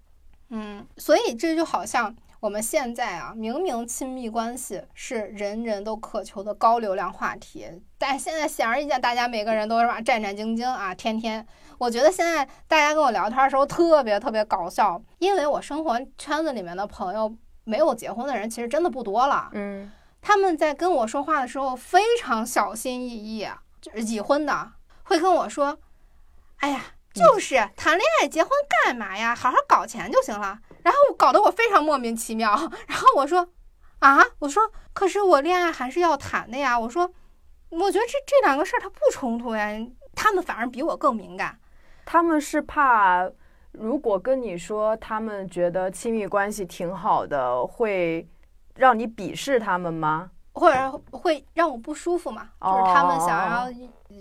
[0.49, 7.69] 嗯，所以这就好像我们现在啊，明明亲密关系是人人都渴求的高流量话题，
[7.99, 11.47] 但现在显而易见，大家每个人都是吧战战兢兢啊，天天。
[11.77, 17.31] 我觉得现在大家跟我聊天的时候特别特别搞笑，因为我生活圈子里面的朋友
[17.65, 23.47] 没有结婚的人其实真的不多了，嗯，他们在跟我说话的时候非常小心翼翼，
[23.83, 24.73] 就是已婚的
[25.03, 25.79] 会跟我说
[26.61, 26.81] ：“哎呀，
[27.13, 28.51] 就是谈恋爱结婚
[28.87, 29.35] 干嘛呀？
[29.35, 32.51] 好好搞钱就行了。”然后搞得我非常莫名其妙。
[32.89, 33.49] 然后我说
[34.01, 37.13] ：“啊，我说可是我恋爱还是要谈的呀。”我说
[37.71, 39.69] ：“我觉得这这两个事儿它不冲突呀。”
[40.15, 41.59] 他们反而比我更敏感。
[42.05, 43.31] 他们是怕，
[43.73, 48.29] 如果跟你说他们觉得亲密关系挺好的，会
[48.75, 50.31] 让你鄙视他们吗？
[50.61, 52.51] 或者会让我不舒服嘛？
[52.61, 53.67] 就是他们想要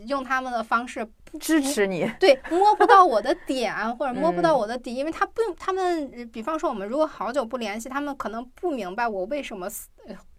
[0.05, 1.05] 用他们的方式
[1.37, 9.67] 支持你，对，摸不到我的点或者摸不到我的底，因为他不，他们比方说我们如果好久不联系，他们可能不明白我为什么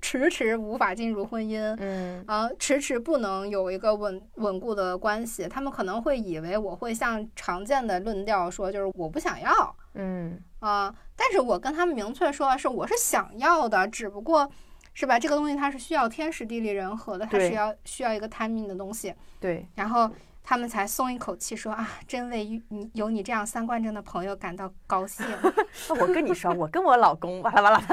[0.00, 14.50] 迟迟无法进入婚姻，嗯啊，迟迟不能有一个稳稳固的关系，他们可能会以为我会像常见的论调说，就是我不想要，嗯啊，但是我跟他们明确说是我是想要的，只不过。
[14.92, 15.18] 是吧？
[15.18, 19.14] 这个东西它是需要天时地利人和的，它是要需要一个 timing 的东西。
[19.40, 19.66] 对。
[19.74, 20.10] 然后
[20.42, 25.24] 他们才松一口气，说啊，真为你有你这样三观正的朋友感到高兴。
[26.00, 27.80] 我跟你说，我跟我老公哇啦哇啦。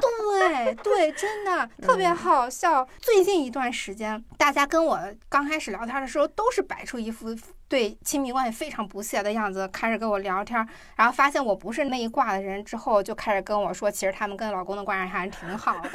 [0.00, 2.86] 对对，真的特别好笑。
[3.00, 7.34] 最近一段时间，大家跟我刚开始聊天的时候，都是摆出一副。
[7.72, 10.58] 对亲密关系非常不屑的样子，开始跟我聊天，
[10.94, 15.88] 然后发现我不是那一挂的人之后，就开始跟我说，其实他们跟老公的关系还是挺好的，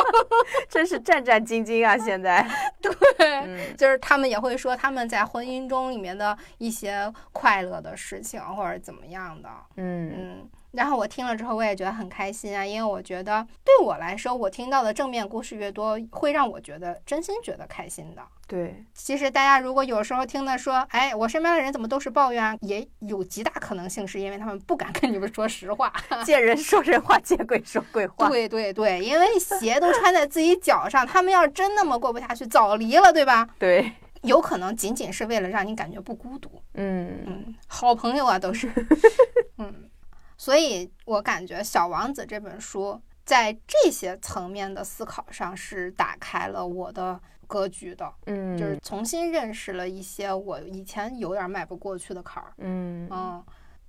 [0.66, 1.94] 真是战战兢兢啊！
[1.98, 2.48] 现在，
[2.80, 10.48] 对，就是他们也会说他们在婚姻中里面的一些快乐的事情或者怎么样的，嗯嗯。
[10.74, 18.22] 然后我听了之后，我也觉得很开心啊，因为我觉得对我来说，我听到的正面故事越多，会让我觉得真心觉得开心的。
[18.46, 25.92] 对，其实大家如果有时候听的说，哎，我身边的人怎么都是抱怨，也有极大可能性是因为他们不敢跟你们说实话，
[26.26, 28.28] 见人说人话，见鬼说鬼话。
[28.28, 33.48] 对对对，因为鞋都穿在自己脚上，他们要是真那么过不下去，早离了，对吧？
[33.58, 33.90] 对，
[34.22, 36.50] 有可能仅仅是为了让你感觉不孤独。
[36.74, 38.70] 嗯嗯，好朋友啊，都是。
[39.56, 39.88] 嗯。
[40.36, 53.08] 所以我感觉《小王子》这本书在这些层面的思考上是打开了我的格局的，嗯，就是重新认识了一些我以前有点迈不过去的坎儿，嗯。
[53.10, 53.44] 嗯，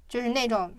[0.07, 0.71] 就是那种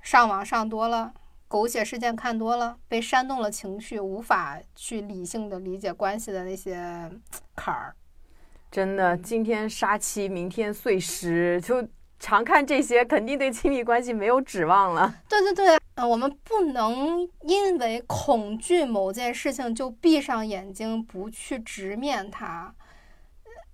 [0.00, 1.12] 上网上多了，
[1.48, 7.10] 狗血事件看多了，被煽动了情绪，无法去理性的理解关系的那些
[7.56, 7.94] 坎儿，
[8.70, 11.86] 真的，今天杀妻，明天碎尸，就。
[12.20, 15.12] 常看这些，肯定对亲密关系没有指望了。
[15.28, 22.72] 对对对，呃，我们不能因为恐惧某件事情就闭上眼睛不去直面它。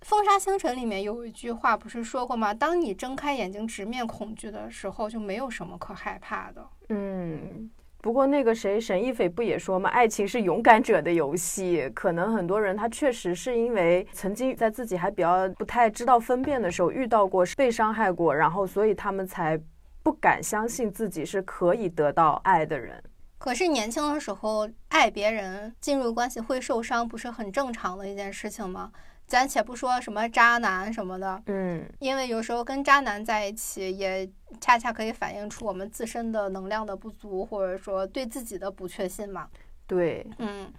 [0.09, 2.53] 《风沙星辰》里面有一句话不是说过吗？
[2.53, 6.65] 当你睁开眼睛直面恐惧的时候，就没有什么可害怕的。
[6.89, 7.69] 嗯。
[7.99, 9.89] 不过那个谁，沈一斐不也说吗？
[9.89, 11.89] 爱情是勇敢者的游戏。
[11.95, 19.59] 可能很多人他确实是因为曾经在自己还比较不太知道分辨的时候遇到过被伤害过，然后所以他们才
[20.03, 23.03] 不敢相信自己是可以得到爱的人。
[23.39, 28.91] 可是年轻的时候爱别人，进入关系会受伤，不是很正常的一件事情吗？
[29.27, 34.27] 暂且不说什么渣男什么的，嗯，因为有时候跟渣男在一起，也
[34.61, 39.47] 恰恰可以反映出我们自身的能量的不足，或者说对自己的不确信嘛。
[39.85, 40.71] 对，嗯，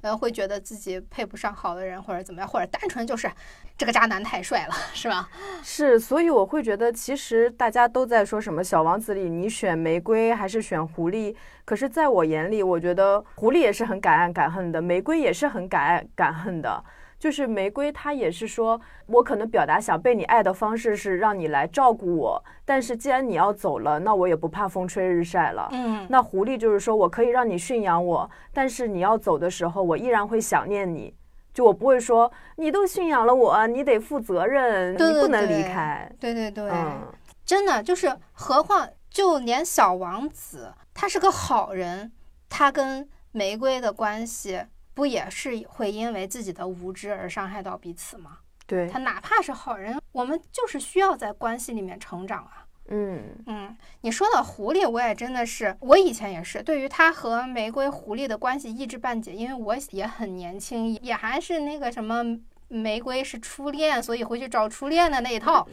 [0.00, 3.30] 呃，会觉得自己配不上好的人，或者怎么样，或者单纯就是
[3.78, 5.28] 这个渣男太帅了，是吧？
[5.62, 11.32] 是，所以我会觉得，其实大家都在说什么小王子里，你选玫瑰还是选狐狸？
[11.64, 16.84] 可是在我眼里，我觉得狐狸也是很敢爱敢恨的，玫瑰也是很敢爱敢恨的。
[17.24, 25.66] 就是玫瑰，它也是说，我可能表达想被你爱的方式是让你来照顾我，但是既然你要走了，那我也不怕风吹日晒了。
[25.72, 31.14] 嗯，那狐狸就是说我可以让你驯养我，但是你要走的时候，我依然会想念你，
[31.54, 36.06] 就我不会说你都驯养了我，你得负责任，你不能离开。
[36.20, 37.10] 对对对，嗯，
[37.46, 42.12] 真的就是，何况就连小王子，他是个好人，
[42.50, 44.60] 他跟玫瑰的关系。
[44.94, 48.38] 不也是会因为自己的无知而伤害到彼此吗？
[48.66, 52.64] 对他哪怕是好人，我们就是需要在关系里面成长啊。
[52.88, 62.22] 嗯嗯，你说的狐狸，我也真的是，我以前也是，对于他和玫瑰狐狸的关系一知半解，因为我也很年轻，也还是那个什么
[62.68, 65.66] 玫瑰是初恋，所以回去找初恋的那一套。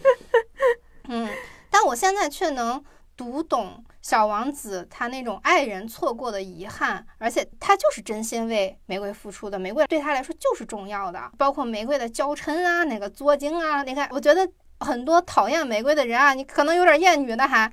[1.09, 1.29] 嗯，
[1.69, 2.81] 但我现在却能
[3.15, 3.83] 读懂。
[4.01, 14.49] 小王子他那种爱人错过的遗憾，而且他就是真心为玫瑰付出的，玫瑰对他来说就是重要的，包括玫瑰的娇嗔啊，那个作精啊，你看，我觉得
[14.79, 17.71] 很多讨厌玫瑰的人啊，你可能有点厌女的还。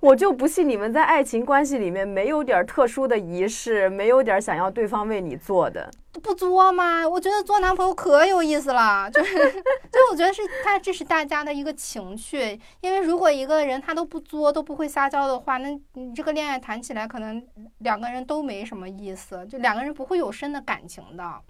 [0.00, 5.90] 我就不信你们在爱情关系里面没有点特殊的仪式，没有点想要对方为你做的，
[6.22, 7.06] 不作吗？
[7.06, 9.34] 我觉得做男朋友可有意思了，就是，
[9.92, 17.46] 就我觉得是他这是大家的一个情趣，因为如果一个人他都不作，都不会撒娇的话，那你这个恋爱谈起来可能
[17.78, 21.40] 两个人都没什么意思，就两个人不会有深的感情的，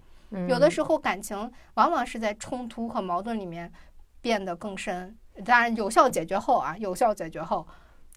[0.49, 3.71] 有的时候感情往往是在冲突和矛盾里面
[4.19, 5.15] 变得更深。
[5.45, 7.65] 当然有效解决后啊，有效解决后，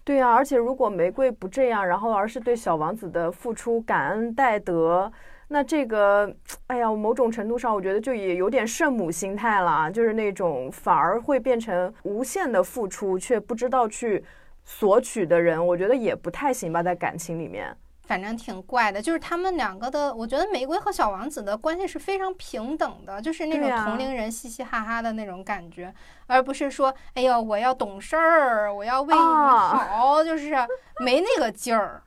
[0.05, 5.11] 对啊、而且如果玫瑰不这样，然后而是对小王子的付出感恩戴德，
[5.47, 6.31] 那这个，
[6.67, 14.23] 哎呀，某种程度上，我觉得就也有点圣母心态了啊，就是那种反而会变成无限的付出，却不知道去
[14.63, 17.75] 索取的人，我觉得也不太行吧，在感情里面。
[18.05, 19.01] 反正挺怪的。
[19.01, 25.93] 就是他们两个的，我觉得玫瑰和小王子的关系是非常平等的，就是那种同龄人嘻嘻哈哈的那种感觉，
[26.27, 30.55] 而不是说，哎呦，我要懂事儿，我要为你啊好，就是
[31.03, 32.01] 没那个劲儿。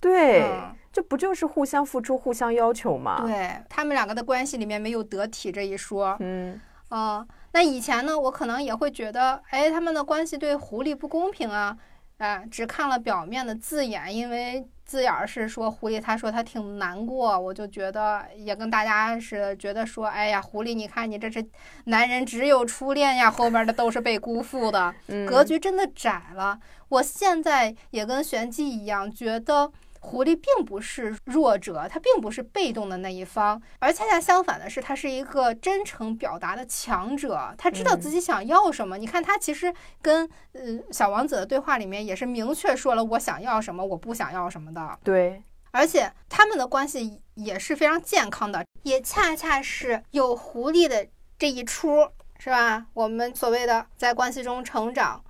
[0.00, 3.22] 对，嗯这不就是互相付出、互相要求吗？
[3.24, 6.16] 对他们两个的关系里面没有得体这一说。
[6.18, 11.76] 嗯，嗯，那以前呢，我可能也会觉得，哎，他们的关系对狐狸不公平啊，
[12.18, 21.46] 啊、只看了表面的字眼，因为字眼儿是说狐狸，他说他挺难过，我就觉得也跟大家是觉得说，哎呀，狐狸，你看你这是
[21.84, 26.58] 男人只有初恋呀，后面的都是被辜负的，嗯格局真的窄了。
[26.88, 29.70] 我现在也跟玄机一样，觉得
[30.02, 38.96] 狐狸并不是弱者，他并不是被动的那一方，而恰恰相反的是，他是一个真诚表达的强者，他知道自己想要什么。
[38.96, 44.98] 你看，他其实跟呃小王子的对话里面也是明确说了我想要什么，我不想要什么的。
[45.04, 51.06] 对，而且他们的关系也是非常健康的，也恰恰是有狐狸的
[51.38, 52.86] 这一出，是吧？
[52.94, 55.22] 我们所谓的在关系中成长，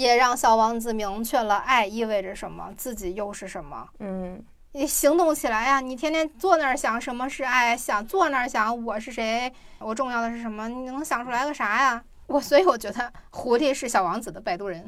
[0.00, 3.86] 也让小王子明确了爱意味着什么，自己又是什么。
[3.98, 4.42] 嗯，
[4.72, 5.78] 你行动起来呀！
[5.78, 10.66] 你天天坐那儿想什么是爱，想坐那儿想我是谁，我重要的是什么？
[10.70, 12.02] 你能想出来个啥呀？
[12.28, 14.82] 我所以我觉得狐狸是小王子的摆渡人。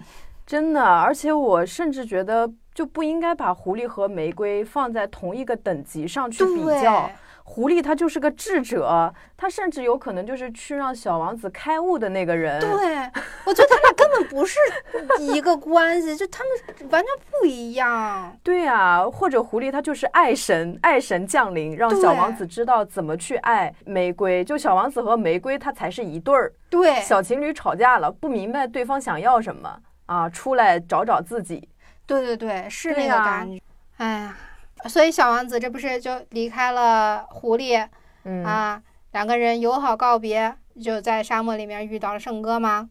[0.47, 7.11] 真的，而且我甚至觉得就不应该把狐狸和玫瑰放在同一个等级上去比较。
[7.45, 12.61] 狐狸它就是个智者，他甚至有可能就是去让小王子开悟的那个人。
[12.61, 12.71] 对，
[13.45, 14.59] 我觉得他俩根本不是
[15.19, 18.37] 一个关系，就他们完全不一样。
[18.43, 24.45] 对啊，或者狐狸他就是爱神，爱神降临，让小王子知道怎么去爱玫瑰。
[24.45, 26.53] 就小王子和玫瑰，他才是一对儿。
[26.71, 31.69] 对，小情侣吵架了，不明白对方想要什么啊，出来找找自己。
[32.07, 33.61] 对对对，是那个感觉。
[33.99, 34.37] 哎呀，
[34.89, 37.87] 所以小王子这不是就离开了狐狸
[38.25, 38.83] 嗯啊？
[39.13, 42.89] 两个人友好告别，就在沙漠里面遇到了圣哥吗？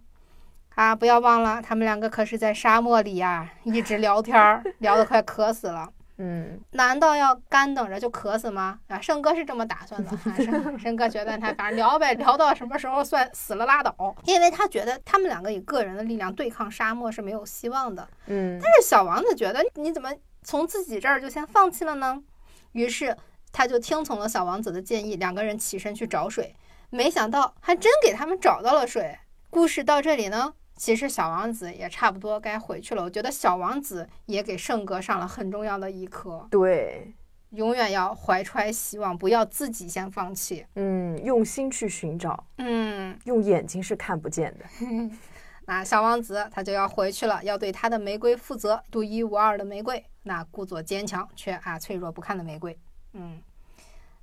[0.75, 5.89] 啊，不要忘了，他们两个可是在沙漠里呀、一直聊天儿，聊得快渴死了。
[6.23, 8.77] 嗯，难道要干等着就渴死吗？
[8.87, 10.11] 啊，圣哥是这么打算的。
[10.11, 18.07] 啊、圣 圣哥觉得他反正聊呗，聊到什么时候算死了拉倒，因为他觉得他们两个以个人的力量对抗沙漠是没有希望的。
[18.27, 20.11] 嗯，但是小王子觉得你怎么
[20.43, 22.23] 从自己这儿就先放弃了呢？
[22.71, 23.15] 于是
[23.51, 26.55] 他就听从了小王子的建议，两个人起身去找水。
[26.89, 29.17] 没想到还真给他们找到了水。
[29.49, 33.03] 故事到这里呢，其实小王子也差不多该回去了。
[33.03, 37.13] 我觉得小王子也给圣哥上了很重要的一课，对，
[37.51, 40.65] 永远要怀揣希望，不要自己先放弃。
[40.75, 44.65] 嗯，用心去寻找，嗯，用眼睛是看不见的。
[45.67, 52.77] 那小王子他就要回去了，要对他的玫瑰负责，独一无二的玫瑰，那故作坚强却啊脆弱不堪的玫瑰。
[53.13, 53.41] 嗯，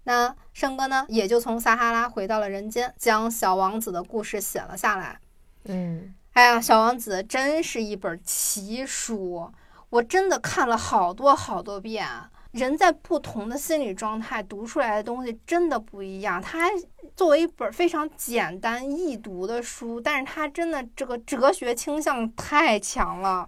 [0.04, 5.18] 那圣哥呢，也就从撒哈拉回到了人间，将小王子的故事写了下来。
[5.64, 9.52] 嗯，哎呀，小王子真是一本奇书，
[9.90, 12.06] 我真的看了好多好多遍。
[12.52, 16.40] 人在不同的心理状态读出来的东西真的不一样。
[16.40, 16.70] 它还
[17.14, 23.46] 作为一本非常简单易读的书，但是它真的这个哲学倾向太强了。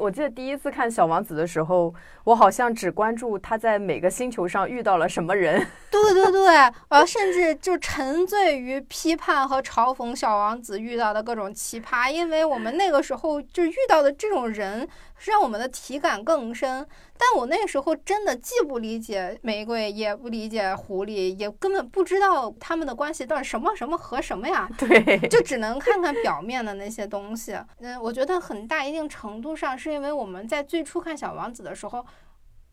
[0.00, 1.94] 我记得第一次看《小王子》的时候，
[2.24, 5.64] 我好像只关注他在每个星球上遇到了什么人。
[5.90, 14.88] 对 对对，我，甚至就沉醉于批判和嘲讽小王子遇到的各种奇葩，因为我们那个时候就遇到的这种人，
[15.20, 16.86] 让我们的体感更深。
[17.16, 27.56] 但我那时候真的既不理解玫瑰，也不理解狐狸，也根本不知道他们的关系到底什么什么和什么呀， 对，就只能看看表面的那些东西。
[27.78, 32.04] 嗯，我觉得很大一定程度上是因为我们在最初看小王子的时候。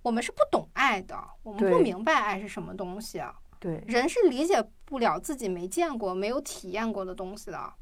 [0.03, 3.33] 我们是不懂爱的，我们不明白爱是什么东西啊。
[3.59, 7.73] 对，人是理解不了自己没见过、没有体验过的东西的。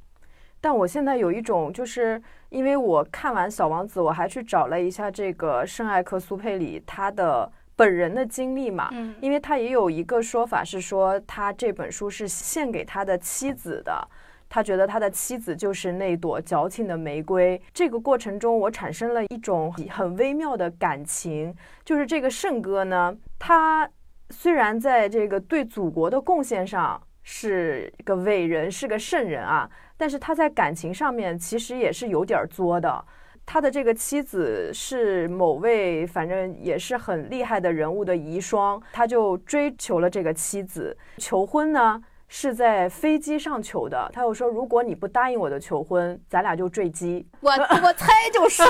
[0.60, 14.08] 但我现在有一种，就是因为我看完《小王子》，我还去找了一下这个圣埃克苏佩里他的本人的经历嘛，嗯因为他也有一个说法是说，他这本书是献给他的妻子的。
[14.48, 17.60] 他觉得他的妻子就是那朵矫情的玫瑰。
[17.74, 21.54] 这个过程中，我产生了一种很微妙的感情，
[21.84, 23.90] 就是这个圣哥呢，他
[24.30, 33.06] 虽然在这个对祖国的贡献上是个伟人，是个圣人啊，但是他在感情上面其实也是有点作的。
[33.46, 44.10] 他的这个妻子是某位反正也是很厉害的人物的遗孀，他就追求了这个妻子，求婚呢是在飞机上求的。
[44.12, 47.24] 他又说，如果你不答应我的求婚，咱俩就坠机。
[47.40, 48.64] 我我猜就是，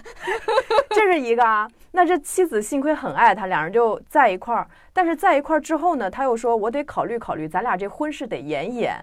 [0.90, 1.66] 这是一个啊。
[1.92, 4.68] 那这妻子幸亏很爱他，两人就在一块儿。
[4.92, 9.02] 但是在一块儿之后呢，他又说，我得考虑考虑，咱俩这婚事得演演，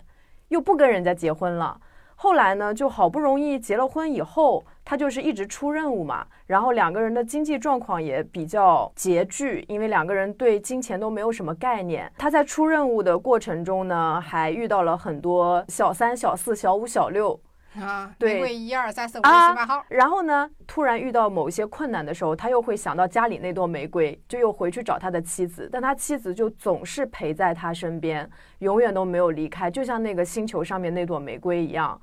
[0.49, 1.79] 又不跟人家结婚了。
[2.19, 12.11] 后来呢，就好不容易结了婚以后，他就是一直出任务嘛，然后两个人的经济状况也比较拮据，因为两个人对金钱都没有什么概念。
[12.17, 17.39] 他在出任务的过程中呢，还遇到了很多小三、小四、小五、小六。
[17.79, 31.99] 啊，对一二三四五六七八号，然后呢，突然遇到某些困难的时候，他又会想到家里那朵玫瑰，就又回去找他的妻子，但他妻子就总是陪在他身边，永远都没有离开，就像那个星球上面那朵玫瑰一样。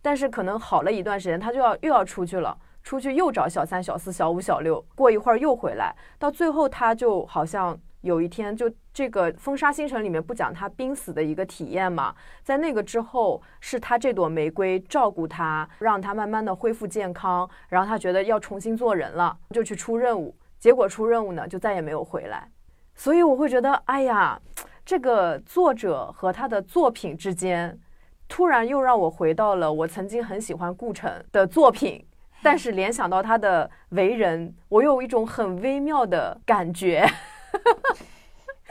[0.00, 22.50] 但是可能好了一段时间，他就要又要出去了，出去又找小三、小四、小五、小六，过一会儿又回来，到最后他就好像有一天，就这个风沙星辰里面不讲他濒死的一个体验嘛，在那个之后，是他这朵玫瑰照顾他，让他慢慢的恢复健康，然后他觉得要重新做人了，就去出任务，结果出任务呢就再也没有回来，
[22.96, 24.36] 所以我会觉得，哎呀，
[24.84, 27.78] 这个作者和他的作品之间。
[28.26, 32.04] 突然又让我回到了我曾经很喜欢顾城的作品，
[32.42, 37.06] 但是联想到他的为人，我有一种很微妙的感觉。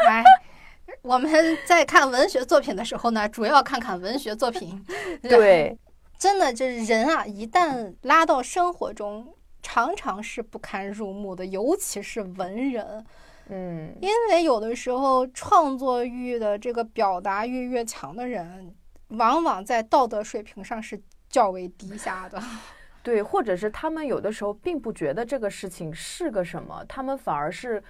[0.05, 0.23] 来，
[1.01, 4.83] 我们在看文学作品的时候呢，主要看看文学作品。
[5.21, 5.77] 对，
[6.17, 13.05] 真的就是人啊，一旦拉到生活中，常常是不堪入目的，尤其是文人。
[13.49, 18.75] 嗯，因为有的时候创作欲的这个表达欲越强的人，
[19.09, 22.41] 往往在道德水平上是较为低下的。
[23.01, 27.81] 对，或者是他们有的时候并不觉得这个事情是个什么，他们反而是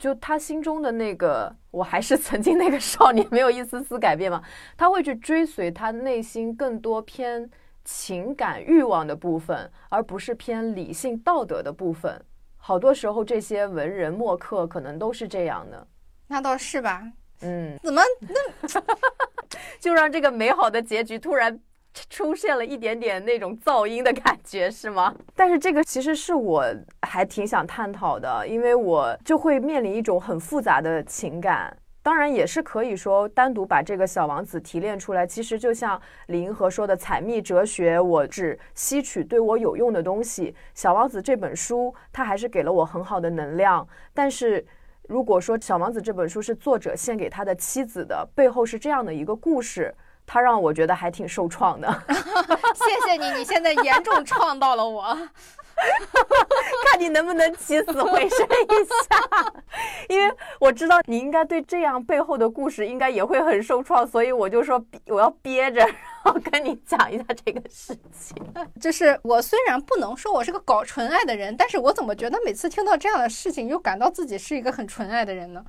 [0.00, 4.42] 就他心中的那个我还是 曾经那个少年，没有一丝丝改变吗，
[4.76, 7.48] 他会去追随他内心更多偏
[7.84, 12.18] 情感欲望的部分，而不是偏理性道德的部分。
[12.56, 15.86] 好多时候，这些文人墨客可能都是这样的。
[16.26, 17.02] 那倒是吧？
[17.42, 18.68] 嗯，怎么那
[19.78, 21.60] 就让这个美好的结局突然
[22.08, 25.14] 出现了一点点那种噪音的感觉，是吗？
[25.34, 26.64] 但是这个其实是我
[27.02, 31.76] 还挺想探讨的，因为我就会面临一种很复杂的情感。
[32.02, 35.26] 当然，也是可以说单独把这个小王子提炼出来。
[35.26, 40.54] 其实就像李银河说的“采蜜哲学”，我只吸取对我有用的东西。
[40.74, 43.86] 小王子这本书，它还是给了我很好的能量。
[44.14, 44.64] 但是，
[45.08, 49.94] 如果说小王子这本书是作者献给他的妻子的，背后是这样的一个故事，
[50.32, 51.88] 它让我觉得还挺受创的。
[52.06, 55.02] 谢谢你，你现在严重创到了我。
[56.92, 59.52] 看你能不能起死回生一下，
[60.08, 68.36] 因为我知道你应该对这样背后的故事应该也会很受创，所以我就说我要憋着，然后跟你讲一下这个事情。
[68.80, 75.64] 就是我虽然不能说我是个搞纯爱的人，但是我怎么觉得每次听到这样的事情，又感到自己是一个很纯爱的人呢？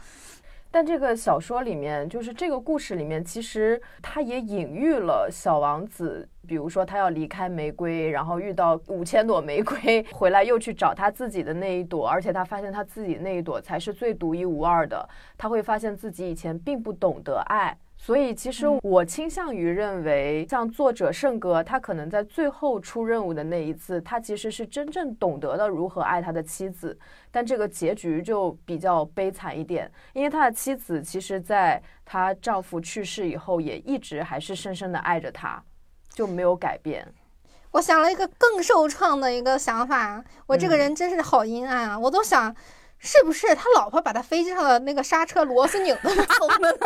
[0.73, 15.07] 但这个小说里面，就是这个故事里面，其实它也隐喻了小王子，比如说他要离开玫瑰，然后遇到五千朵玫瑰，回来又去找他自己的那一朵，而且他发现他自己那一朵才是最独一无二的。
[15.37, 17.77] 他会发现自己以前并不懂得爱。
[18.03, 26.97] 所以，其实我倾向于认为，像作者圣哥，他可能在最后出任务的那一次，他其实是真正懂得了如何爱他的妻子。
[27.29, 35.63] 但这个结局就比较悲惨一点，因为他的妻子其实在她丈夫去世以后，也一直还是深深的爱着他，
[36.09, 37.07] 就没有改变。
[37.69, 41.99] 我想了一个更受创的一个想法，我这个人真是好阴暗啊！
[41.99, 42.55] 我都想，
[42.97, 46.77] 是不是他老婆把他飞机上的那个刹车螺丝拧的松了呢？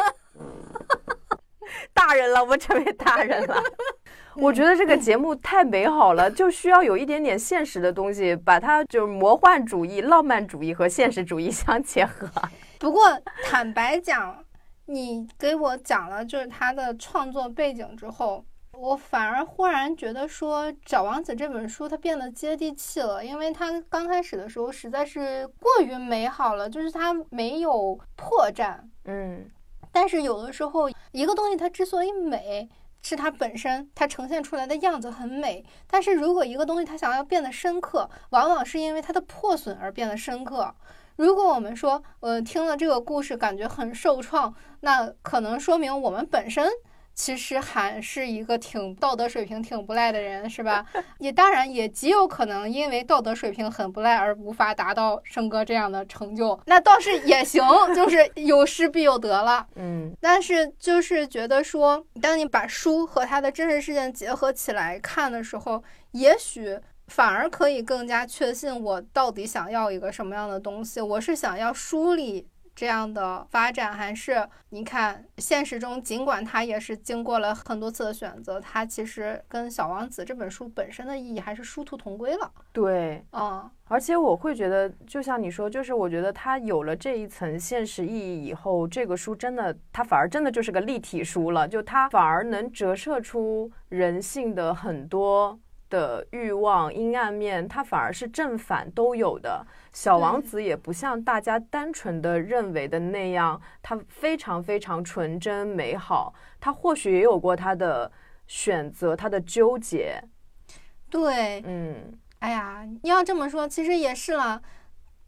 [1.94, 3.56] 大人了，我成为大人了。
[4.36, 12.30] 我觉得这个节目太美好了， 就需要有一点点现实的东西，把它就是魔幻主义、浪漫主义和现实主义相结合。
[12.78, 14.44] 不过坦白讲，
[14.88, 28.78] 你给我讲了就是他的创作背景之后，我反而忽然觉得说《小王子》这本书它变得接地气了，因为它刚开始的时候实在是过于美好了，就是它没有破绽。
[29.06, 29.50] 嗯。
[29.96, 32.68] 但是有的时候，一个东西它之所以美，
[33.02, 35.64] 是它本身它呈现出来的样子很美。
[35.88, 40.76] 但是如果一个东西它想要变得深刻，往往是因为它的破损而变得深刻。
[41.16, 46.70] 如果我们说，呃，听了这个故事感觉很受创，那可能说明我们本身
[47.16, 50.86] 其实还是一个挺道德水平挺不赖的人，是吧？
[51.20, 57.63] 也当然也极有可能因为道德水平很不赖而无法达到生哥这样的成就，那倒是也行，
[57.95, 59.66] 就是有失必有得了。
[59.76, 70.99] 嗯但是就是觉得说，当你把书和他的真实事件结合起来看的时候，也许反而可以更加确信我到底想要一个什么样的东西。
[70.99, 72.45] 我是想要梳理
[72.76, 82.52] 这样的发展，还是你看现实中，尽管他也是经过了很多次的选择，他其实跟《小王子》这本书本身的意义还是殊途同归了。
[82.74, 95.58] 对，嗯，而且我会觉得，就像你说，就是我觉得它有了这一层现实意义以后，这个书真的，它反而真的就是个立体书了，就它反而能折射出人性的很多
[95.90, 99.66] 的欲望、阴暗面，它反而是正反都有的。
[99.94, 108.12] 小王子也不像大家单纯的认为的那样，他非常非常纯真美好，他或许也有过他的
[108.48, 110.22] 选择，他的纠结，
[111.10, 112.18] 对，嗯。
[112.40, 114.62] 哎呀，你要这么说，其实也是了。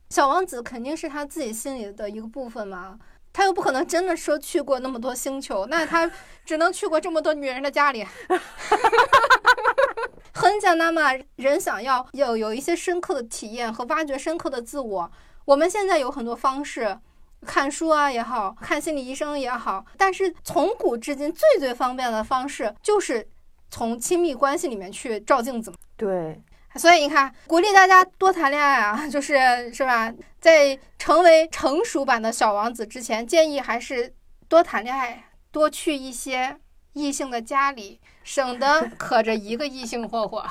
[0.10, 3.00] 小王子肯定是他自己心里的一个部分嘛，
[3.34, 6.12] 他又不可能真的说去过那么多星球，那他
[6.46, 8.06] 只能去过这么多女人的家里。
[10.38, 15.12] 很简单嘛，人想要有有一些深刻的体验和挖掘深刻的自我，
[15.46, 16.96] 我们现在有很多方式，
[17.44, 23.28] 看书啊也好看心理医生也好，但是从古至今最最方便的方式就是
[23.72, 25.74] 从亲密关系里面去照镜子。
[25.96, 26.40] 对，
[26.76, 30.14] 所以你看，鼓励大家多谈恋爱啊，就是是吧？
[30.40, 34.14] 在成为成熟版的小王子之前，建议还是
[34.48, 36.60] 多谈恋爱，多去一些
[36.94, 40.46] 异性的家里，省得可着一个异性霍霍，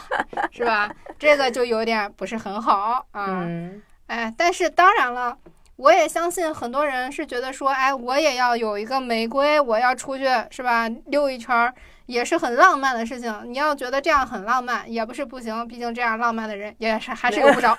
[0.51, 0.91] 是吧？
[1.19, 3.45] 这个就有点不是很好啊。
[3.45, 5.37] 嗯，哎，但是当然了。
[5.77, 11.75] 我也相信很多人是觉得说，哎，我也要有一个玫瑰，我要出去是吧，溜一圈儿，
[12.07, 13.43] 也是很浪漫的事情。
[13.45, 17.77] 你要觉得这样很浪漫，也不是不行，毕竟这样浪漫的人也是还是有不少，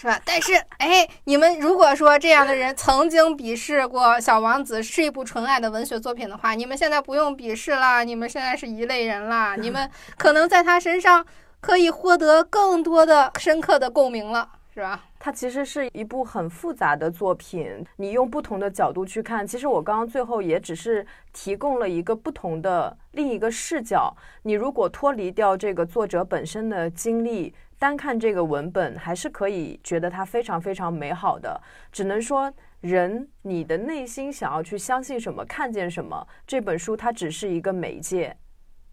[0.00, 0.20] 是吧？
[0.24, 11.26] 但是，哎，你们如果说这样的人曾经鄙视过《小王子》是一部纯爱的文学作品的话，你们现在不用鄙视了，你们现在是一类人了，你们 可能在他身上
[11.60, 15.02] 可以获得更多的深刻的共鸣了，是吧？
[15.18, 19.44] 它其实是一部很复杂的作品，你用不同的角度去看。
[19.44, 24.14] 其实我刚刚最后也只是提供了一个不同的另一个视角。
[24.44, 31.60] 你如果脱离掉这个作者本身的经历，单看这个文本，还是可以觉得它非常非常美好的。
[31.92, 38.36] 只能说，人你的内心想要去相信什么，看见什么，这本书它只是一个媒介。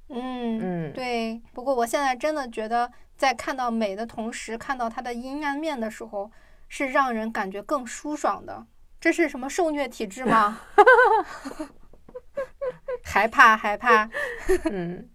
[0.09, 1.41] 嗯嗯，对。
[1.53, 6.31] 不过我现在真的觉得，在看到美的同时，看到它的阴暗面的时候，
[6.69, 8.67] 是让人感觉更舒爽的。
[8.99, 10.59] 这是什么受虐体质吗？
[13.03, 14.09] 害怕，害怕。
[14.71, 15.09] 嗯，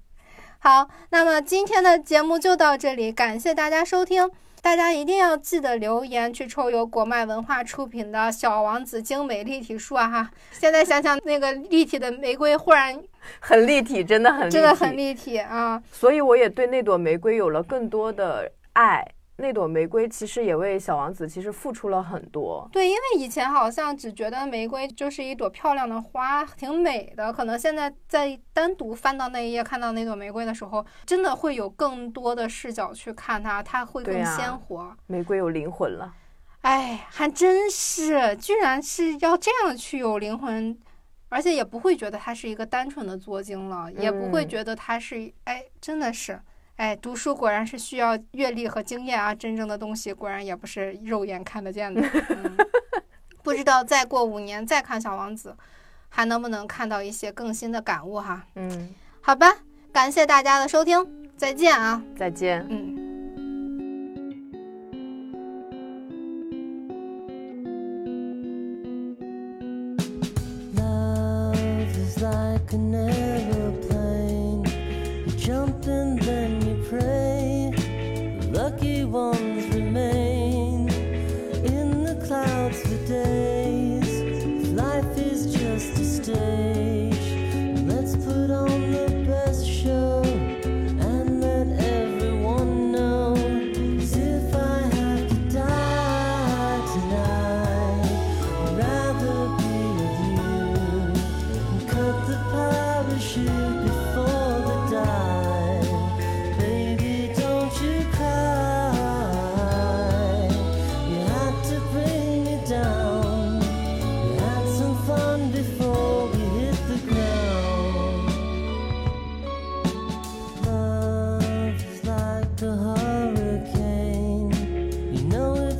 [0.63, 4.31] 好，那么今天的节目就到这里，感谢大家收听。
[4.61, 10.07] 大家一定要记得留言去抽由国漫文化出品的《小王子》精美立体书啊！
[10.07, 13.03] 哈，现在想想那个立体的玫瑰，忽然
[13.41, 15.83] 很立体，真的很真的很立体啊！
[15.91, 19.03] 所以我也对那朵玫瑰有了更多的爱。
[19.41, 22.69] 那朵玫瑰其实也为小王子其实付出了很多。
[22.71, 27.33] 对，因为以前好像只觉得玫瑰就是一朵漂亮的花，挺美的。
[27.33, 34.97] 可能现在在单独翻到那一页，看到那朵玫瑰的时候，真的会有更多的视角去看它，它会更鲜活。
[35.07, 36.13] 玫瑰有灵魂了，
[36.61, 40.79] 哎，还真是，居然是要这样去有灵魂，
[41.31, 46.39] 而且也不会觉得它是一个单纯的作精了，也不会嗯觉得它是，哎，真的是，
[46.81, 52.01] 哎，读书果然是需要阅历和经验啊，真正的东西果然也不是肉眼看得见的。
[52.31, 52.57] 嗯、
[53.43, 55.51] 不知道再过五年再看《小王子》，
[56.09, 58.47] 还能不能看到一些更新的感悟哈？
[58.55, 59.59] 嗯，好吧，
[59.93, 61.07] 感谢大家的收听，
[61.37, 62.67] 再见啊，再见。
[62.71, 63.10] 嗯。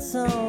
[0.01, 0.40] So.